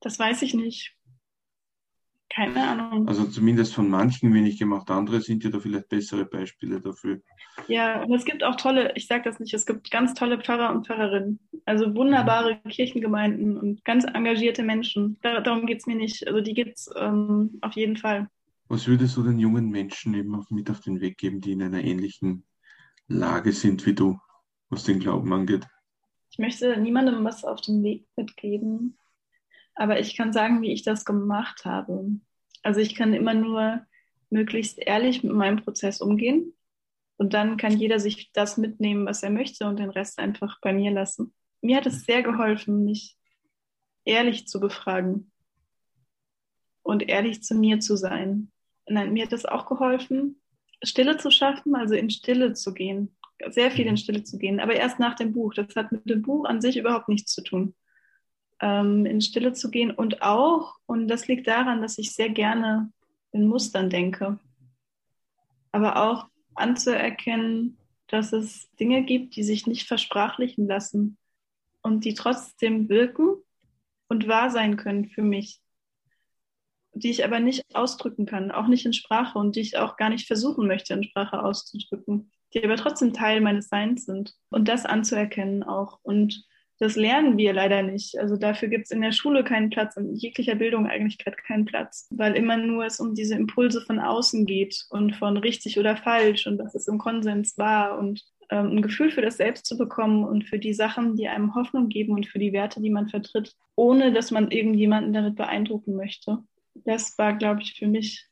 Das 0.00 0.18
weiß 0.18 0.42
ich 0.42 0.54
nicht. 0.54 0.96
Keine 2.30 2.66
Ahnung. 2.66 3.06
Also 3.06 3.24
zumindest 3.26 3.74
von 3.74 3.88
manchen 3.88 4.34
wenig 4.34 4.58
gemacht. 4.58 4.90
Andere 4.90 5.20
sind 5.20 5.44
ja 5.44 5.50
da 5.50 5.60
vielleicht 5.60 5.88
bessere 5.88 6.24
Beispiele 6.24 6.80
dafür. 6.80 7.20
Ja, 7.68 8.02
und 8.02 8.12
es 8.12 8.24
gibt 8.24 8.42
auch 8.42 8.56
tolle, 8.56 8.92
ich 8.96 9.06
sage 9.06 9.22
das 9.24 9.38
nicht, 9.38 9.54
es 9.54 9.66
gibt 9.66 9.90
ganz 9.90 10.14
tolle 10.14 10.40
Pfarrer 10.40 10.74
und 10.74 10.86
Pfarrerinnen. 10.86 11.38
Also 11.64 11.94
wunderbare 11.94 12.60
mhm. 12.64 12.68
Kirchengemeinden 12.68 13.56
und 13.56 13.84
ganz 13.84 14.04
engagierte 14.04 14.64
Menschen. 14.64 15.18
Da, 15.22 15.40
darum 15.40 15.66
geht 15.66 15.80
es 15.80 15.86
mir 15.86 15.96
nicht. 15.96 16.26
Also 16.26 16.40
die 16.40 16.54
gibt 16.54 16.78
es 16.78 16.90
ähm, 16.96 17.58
auf 17.60 17.74
jeden 17.74 17.96
Fall. 17.96 18.28
Was 18.68 18.88
würdest 18.88 19.16
du 19.16 19.22
den 19.22 19.38
jungen 19.38 19.70
Menschen 19.70 20.14
eben 20.14 20.44
mit 20.50 20.70
auf 20.70 20.80
den 20.80 21.00
Weg 21.00 21.18
geben, 21.18 21.40
die 21.40 21.52
in 21.52 21.62
einer 21.62 21.84
ähnlichen 21.84 22.44
Lage 23.06 23.52
sind 23.52 23.84
wie 23.86 23.94
du, 23.94 24.18
was 24.70 24.84
den 24.84 24.98
Glauben 24.98 25.32
angeht? 25.32 25.66
Ich 26.30 26.38
möchte 26.38 26.76
niemandem 26.78 27.22
was 27.22 27.44
auf 27.44 27.60
den 27.60 27.84
Weg 27.84 28.06
mitgeben. 28.16 28.96
Aber 29.74 29.98
ich 29.98 30.16
kann 30.16 30.32
sagen, 30.32 30.62
wie 30.62 30.72
ich 30.72 30.82
das 30.82 31.04
gemacht 31.04 31.64
habe. 31.64 32.20
Also 32.62 32.80
ich 32.80 32.94
kann 32.94 33.12
immer 33.12 33.34
nur 33.34 33.84
möglichst 34.30 34.78
ehrlich 34.78 35.22
mit 35.22 35.32
meinem 35.32 35.62
Prozess 35.62 36.00
umgehen. 36.00 36.54
Und 37.16 37.34
dann 37.34 37.56
kann 37.56 37.76
jeder 37.76 38.00
sich 38.00 38.32
das 38.32 38.56
mitnehmen, 38.56 39.06
was 39.06 39.22
er 39.22 39.30
möchte 39.30 39.66
und 39.66 39.78
den 39.78 39.90
Rest 39.90 40.18
einfach 40.18 40.60
bei 40.60 40.72
mir 40.72 40.90
lassen. 40.90 41.32
Mir 41.60 41.76
hat 41.76 41.86
es 41.86 42.04
sehr 42.04 42.22
geholfen, 42.22 42.84
mich 42.84 43.16
ehrlich 44.04 44.48
zu 44.48 44.60
befragen 44.60 45.30
und 46.82 47.08
ehrlich 47.08 47.42
zu 47.42 47.54
mir 47.54 47.80
zu 47.80 47.96
sein. 47.96 48.50
Nein, 48.86 49.12
mir 49.12 49.24
hat 49.24 49.32
es 49.32 49.46
auch 49.46 49.66
geholfen, 49.66 50.40
Stille 50.82 51.16
zu 51.16 51.30
schaffen, 51.30 51.74
also 51.74 51.94
in 51.94 52.10
Stille 52.10 52.52
zu 52.52 52.74
gehen, 52.74 53.16
sehr 53.48 53.70
viel 53.70 53.86
in 53.86 53.96
Stille 53.96 54.24
zu 54.24 54.36
gehen, 54.36 54.60
aber 54.60 54.74
erst 54.74 54.98
nach 54.98 55.14
dem 55.14 55.32
Buch. 55.32 55.54
Das 55.54 55.74
hat 55.76 55.92
mit 55.92 56.08
dem 56.10 56.22
Buch 56.22 56.44
an 56.44 56.60
sich 56.60 56.76
überhaupt 56.76 57.08
nichts 57.08 57.32
zu 57.32 57.42
tun 57.42 57.74
ähm, 58.64 59.04
in 59.04 59.20
Stille 59.20 59.52
zu 59.52 59.70
gehen. 59.70 59.90
Und 59.90 60.22
auch, 60.22 60.76
und 60.86 61.06
das 61.06 61.28
liegt 61.28 61.46
daran, 61.46 61.82
dass 61.82 61.98
ich 61.98 62.14
sehr 62.14 62.30
gerne 62.30 62.90
in 63.30 63.46
Mustern 63.46 63.90
denke, 63.90 64.38
aber 65.70 66.02
auch 66.02 66.28
anzuerkennen, 66.54 67.76
dass 68.06 68.32
es 68.32 68.70
Dinge 68.76 69.04
gibt, 69.04 69.36
die 69.36 69.42
sich 69.42 69.66
nicht 69.66 69.86
versprachlichen 69.86 70.66
lassen 70.66 71.18
und 71.82 72.04
die 72.06 72.14
trotzdem 72.14 72.88
wirken 72.88 73.36
und 74.08 74.28
wahr 74.28 74.50
sein 74.50 74.76
können 74.76 75.06
für 75.08 75.22
mich, 75.22 75.60
die 76.94 77.10
ich 77.10 77.24
aber 77.24 77.40
nicht 77.40 77.64
ausdrücken 77.74 78.24
kann, 78.24 78.50
auch 78.50 78.68
nicht 78.68 78.86
in 78.86 78.92
Sprache 78.94 79.38
und 79.38 79.56
die 79.56 79.60
ich 79.60 79.76
auch 79.76 79.96
gar 79.96 80.08
nicht 80.08 80.26
versuchen 80.26 80.66
möchte, 80.66 80.94
in 80.94 81.04
Sprache 81.04 81.42
auszudrücken, 81.42 82.30
die 82.54 82.64
aber 82.64 82.76
trotzdem 82.76 83.12
Teil 83.12 83.42
meines 83.42 83.68
Seins 83.68 84.06
sind. 84.06 84.32
Und 84.48 84.68
das 84.68 84.86
anzuerkennen 84.86 85.64
auch. 85.64 85.98
Und 86.02 86.46
das 86.84 86.96
lernen 86.96 87.38
wir 87.38 87.54
leider 87.54 87.82
nicht. 87.82 88.18
Also 88.18 88.36
dafür 88.36 88.68
gibt 88.68 88.84
es 88.84 88.90
in 88.90 89.00
der 89.00 89.12
Schule 89.12 89.42
keinen 89.42 89.70
Platz, 89.70 89.96
in 89.96 90.14
jeglicher 90.14 90.54
Bildung 90.54 90.86
eigentlich 90.86 91.16
gerade 91.16 91.38
keinen 91.38 91.64
Platz, 91.64 92.06
weil 92.10 92.36
immer 92.36 92.58
nur 92.58 92.84
es 92.84 93.00
um 93.00 93.14
diese 93.14 93.36
Impulse 93.36 93.80
von 93.80 93.98
außen 93.98 94.44
geht 94.44 94.84
und 94.90 95.16
von 95.16 95.38
richtig 95.38 95.78
oder 95.78 95.96
falsch 95.96 96.46
und 96.46 96.58
was 96.58 96.74
ist 96.74 96.86
im 96.86 96.98
Konsens 96.98 97.56
war 97.56 97.98
und 97.98 98.22
ähm, 98.50 98.72
ein 98.72 98.82
Gefühl 98.82 99.10
für 99.10 99.22
das 99.22 99.38
Selbst 99.38 99.64
zu 99.64 99.78
bekommen 99.78 100.24
und 100.24 100.44
für 100.44 100.58
die 100.58 100.74
Sachen, 100.74 101.16
die 101.16 101.26
einem 101.26 101.54
Hoffnung 101.54 101.88
geben 101.88 102.12
und 102.12 102.26
für 102.26 102.38
die 102.38 102.52
Werte, 102.52 102.82
die 102.82 102.90
man 102.90 103.08
vertritt, 103.08 103.54
ohne 103.76 104.12
dass 104.12 104.30
man 104.30 104.50
irgendjemanden 104.50 105.14
damit 105.14 105.36
beeindrucken 105.36 105.96
möchte. 105.96 106.40
Das 106.74 107.16
war, 107.16 107.32
glaube 107.32 107.62
ich, 107.62 107.78
für 107.78 107.86
mich 107.86 108.28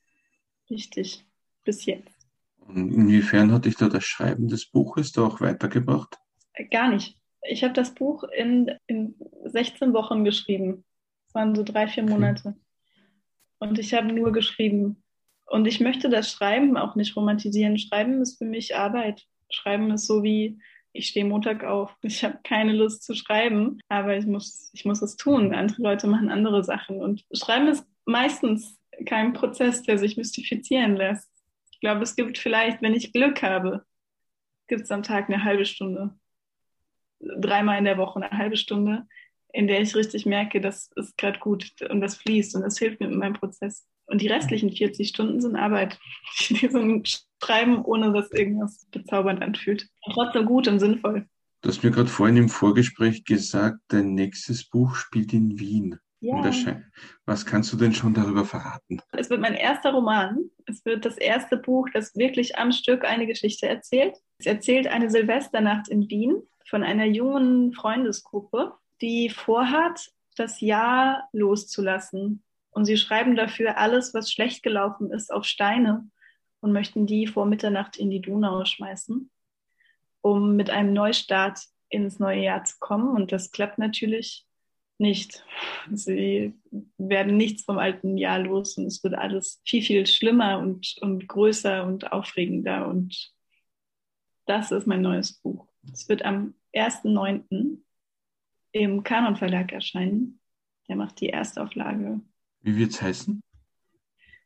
wichtig 0.68 1.24
bis 1.64 1.86
jetzt. 1.86 2.26
Inwiefern 2.68 3.50
hat 3.50 3.64
dich 3.64 3.76
da 3.76 3.88
das 3.88 4.04
Schreiben 4.04 4.48
des 4.48 4.66
Buches 4.66 5.12
da 5.12 5.22
auch 5.22 5.40
weitergebracht? 5.40 6.18
Gar 6.70 6.90
nicht. 6.90 7.16
Ich 7.42 7.64
habe 7.64 7.74
das 7.74 7.94
Buch 7.94 8.24
in, 8.24 8.70
in 8.86 9.14
16 9.44 9.92
Wochen 9.92 10.24
geschrieben. 10.24 10.84
Es 11.28 11.34
waren 11.34 11.54
so 11.54 11.62
drei, 11.62 11.88
vier 11.88 12.04
Monate. 12.04 12.54
Und 13.58 13.78
ich 13.78 13.94
habe 13.94 14.12
nur 14.12 14.32
geschrieben. 14.32 15.02
Und 15.46 15.66
ich 15.66 15.80
möchte 15.80 16.08
das 16.08 16.30
Schreiben 16.30 16.76
auch 16.76 16.94
nicht 16.94 17.16
romantisieren. 17.16 17.78
Schreiben 17.78 18.22
ist 18.22 18.38
für 18.38 18.44
mich 18.44 18.76
Arbeit. 18.76 19.26
Schreiben 19.50 19.90
ist 19.90 20.06
so 20.06 20.22
wie 20.22 20.58
ich 20.92 21.08
stehe 21.08 21.24
Montag 21.24 21.64
auf, 21.64 21.96
ich 22.02 22.22
habe 22.22 22.38
keine 22.44 22.72
Lust 22.72 23.02
zu 23.02 23.14
schreiben, 23.14 23.80
aber 23.88 24.16
ich 24.16 24.26
muss, 24.26 24.70
ich 24.74 24.84
muss 24.84 25.02
es 25.02 25.16
tun. 25.16 25.54
Andere 25.54 25.82
Leute 25.82 26.06
machen 26.06 26.30
andere 26.30 26.62
Sachen. 26.64 27.00
Und 27.00 27.24
Schreiben 27.32 27.68
ist 27.68 27.86
meistens 28.04 28.78
kein 29.06 29.32
Prozess, 29.32 29.82
der 29.82 29.98
sich 29.98 30.16
mystifizieren 30.16 30.96
lässt. 30.96 31.30
Ich 31.70 31.80
glaube, 31.80 32.02
es 32.02 32.14
gibt 32.14 32.38
vielleicht, 32.38 32.82
wenn 32.82 32.94
ich 32.94 33.12
Glück 33.12 33.42
habe, 33.42 33.84
gibt 34.68 34.82
es 34.82 34.90
am 34.90 35.02
Tag 35.02 35.28
eine 35.28 35.44
halbe 35.44 35.64
Stunde, 35.64 36.14
dreimal 37.22 37.78
in 37.78 37.84
der 37.84 37.98
Woche 37.98 38.20
eine 38.22 38.36
halbe 38.36 38.56
Stunde, 38.56 39.06
in 39.52 39.66
der 39.66 39.80
ich 39.80 39.94
richtig 39.94 40.26
merke, 40.26 40.60
das 40.60 40.90
ist 40.96 41.16
gerade 41.18 41.38
gut 41.38 41.72
und 41.88 42.00
das 42.00 42.16
fließt 42.16 42.54
und 42.56 42.62
das 42.62 42.78
hilft 42.78 43.00
mir 43.00 43.06
in 43.06 43.18
meinem 43.18 43.34
Prozess. 43.34 43.86
Und 44.06 44.20
die 44.20 44.28
restlichen 44.28 44.70
40 44.70 45.08
Stunden 45.08 45.40
sind 45.40 45.56
Arbeit. 45.56 45.98
Die 46.48 46.68
sind 46.68 47.24
Schreiben, 47.42 47.82
ohne 47.84 48.12
dass 48.12 48.30
irgendwas 48.30 48.86
bezaubernd 48.90 49.42
anfühlt. 49.42 49.88
Trotzdem 50.12 50.44
gut 50.44 50.68
und 50.68 50.80
sinnvoll. 50.80 51.26
Du 51.62 51.68
hast 51.68 51.82
mir 51.84 51.92
gerade 51.92 52.08
vorhin 52.08 52.36
im 52.36 52.48
Vorgespräch 52.48 53.24
gesagt, 53.24 53.78
dein 53.88 54.14
nächstes 54.14 54.68
Buch 54.68 54.96
spielt 54.96 55.32
in 55.32 55.58
Wien. 55.58 55.98
Ja. 56.20 56.52
Was 57.26 57.46
kannst 57.46 57.72
du 57.72 57.76
denn 57.76 57.92
schon 57.92 58.14
darüber 58.14 58.44
verraten? 58.44 59.00
Es 59.12 59.28
wird 59.28 59.40
mein 59.40 59.54
erster 59.54 59.92
Roman. 59.92 60.38
Es 60.66 60.84
wird 60.84 61.04
das 61.04 61.18
erste 61.18 61.56
Buch, 61.56 61.88
das 61.92 62.14
wirklich 62.14 62.58
am 62.58 62.70
Stück 62.70 63.04
eine 63.04 63.26
Geschichte 63.26 63.66
erzählt. 63.66 64.16
Es 64.38 64.46
erzählt 64.46 64.86
eine 64.86 65.10
Silvesternacht 65.10 65.88
in 65.88 66.08
Wien 66.08 66.42
von 66.68 66.82
einer 66.82 67.06
jungen 67.06 67.72
Freundesgruppe, 67.72 68.74
die 69.00 69.28
vorhat, 69.30 70.10
das 70.36 70.60
Jahr 70.60 71.28
loszulassen. 71.32 72.42
Und 72.70 72.86
sie 72.86 72.96
schreiben 72.96 73.36
dafür 73.36 73.78
alles, 73.78 74.14
was 74.14 74.32
schlecht 74.32 74.62
gelaufen 74.62 75.10
ist, 75.10 75.32
auf 75.32 75.44
Steine 75.44 76.08
und 76.60 76.72
möchten 76.72 77.06
die 77.06 77.26
vor 77.26 77.44
Mitternacht 77.44 77.98
in 77.98 78.08
die 78.08 78.20
Donau 78.20 78.64
schmeißen, 78.64 79.30
um 80.22 80.56
mit 80.56 80.70
einem 80.70 80.92
Neustart 80.94 81.60
ins 81.90 82.18
neue 82.18 82.42
Jahr 82.42 82.64
zu 82.64 82.76
kommen. 82.78 83.14
Und 83.14 83.32
das 83.32 83.50
klappt 83.50 83.78
natürlich 83.78 84.46
nicht. 84.98 85.44
Sie 85.92 86.54
werden 86.96 87.36
nichts 87.36 87.64
vom 87.64 87.78
alten 87.78 88.16
Jahr 88.16 88.38
los 88.38 88.78
und 88.78 88.86
es 88.86 89.02
wird 89.04 89.14
alles 89.14 89.60
viel, 89.66 89.82
viel 89.82 90.06
schlimmer 90.06 90.58
und, 90.60 90.96
und 91.00 91.28
größer 91.28 91.84
und 91.84 92.12
aufregender. 92.12 92.88
Und 92.88 93.32
das 94.46 94.70
ist 94.70 94.86
mein 94.86 95.02
neues 95.02 95.34
Buch. 95.34 95.71
Es 95.90 96.08
wird 96.08 96.24
am 96.24 96.54
1.9. 96.74 97.78
im 98.72 99.02
Kanon 99.02 99.36
Verlag 99.36 99.72
erscheinen. 99.72 100.40
Der 100.88 100.96
macht 100.96 101.20
die 101.20 101.30
Erstauflage. 101.30 102.20
Wie 102.60 102.76
wird 102.76 102.90
es 102.92 103.02
heißen? 103.02 103.42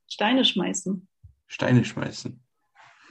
Steine 0.08 0.44
schmeißen. 0.44 1.08
Steine 1.46 1.84
schmeißen. 1.84 2.40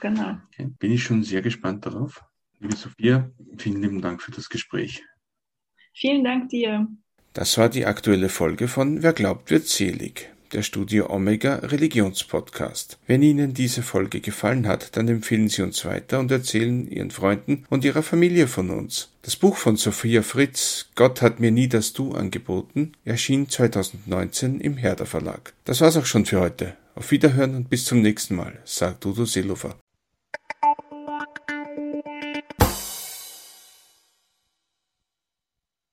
Genau. 0.01 0.37
Okay. 0.47 0.69
Bin 0.79 0.91
ich 0.91 1.03
schon 1.03 1.23
sehr 1.23 1.41
gespannt 1.41 1.85
darauf. 1.85 2.23
Liebe 2.59 2.75
Sophia, 2.75 3.31
vielen 3.57 3.81
lieben 3.81 4.01
Dank 4.01 4.21
für 4.21 4.31
das 4.31 4.49
Gespräch. 4.49 5.03
Vielen 5.93 6.23
Dank 6.23 6.49
dir. 6.49 6.87
Das 7.33 7.57
war 7.57 7.69
die 7.69 7.85
aktuelle 7.85 8.29
Folge 8.29 8.67
von 8.67 9.03
Wer 9.03 9.13
glaubt, 9.13 9.51
wird 9.51 9.67
selig, 9.67 10.33
der 10.53 10.61
Studio 10.61 11.09
Omega 11.09 11.55
Religionspodcast. 11.55 12.97
Wenn 13.07 13.21
Ihnen 13.21 13.53
diese 13.53 13.83
Folge 13.83 14.21
gefallen 14.21 14.67
hat, 14.67 14.95
dann 14.97 15.07
empfehlen 15.07 15.49
Sie 15.49 15.61
uns 15.61 15.85
weiter 15.85 16.19
und 16.19 16.31
erzählen 16.31 16.87
Ihren 16.87 17.11
Freunden 17.11 17.65
und 17.69 17.85
Ihrer 17.85 18.03
Familie 18.03 18.47
von 18.47 18.69
uns. 18.69 19.09
Das 19.21 19.35
Buch 19.35 19.57
von 19.57 19.75
Sophia 19.75 20.21
Fritz, 20.21 20.87
Gott 20.95 21.21
hat 21.21 21.39
mir 21.39 21.51
nie 21.51 21.67
das 21.67 21.93
Du 21.93 22.13
angeboten, 22.13 22.91
erschien 23.05 23.49
2019 23.49 24.59
im 24.61 24.77
Herder 24.77 25.05
Verlag. 25.05 25.53
Das 25.65 25.81
war's 25.81 25.97
auch 25.97 26.05
schon 26.05 26.25
für 26.25 26.39
heute. 26.39 26.75
Auf 26.95 27.11
Wiederhören 27.11 27.55
und 27.55 27.69
bis 27.69 27.85
zum 27.85 28.01
nächsten 28.01 28.35
Mal, 28.35 28.59
sagt 28.63 29.05
Udo 29.05 29.25
Seelofer. 29.25 29.75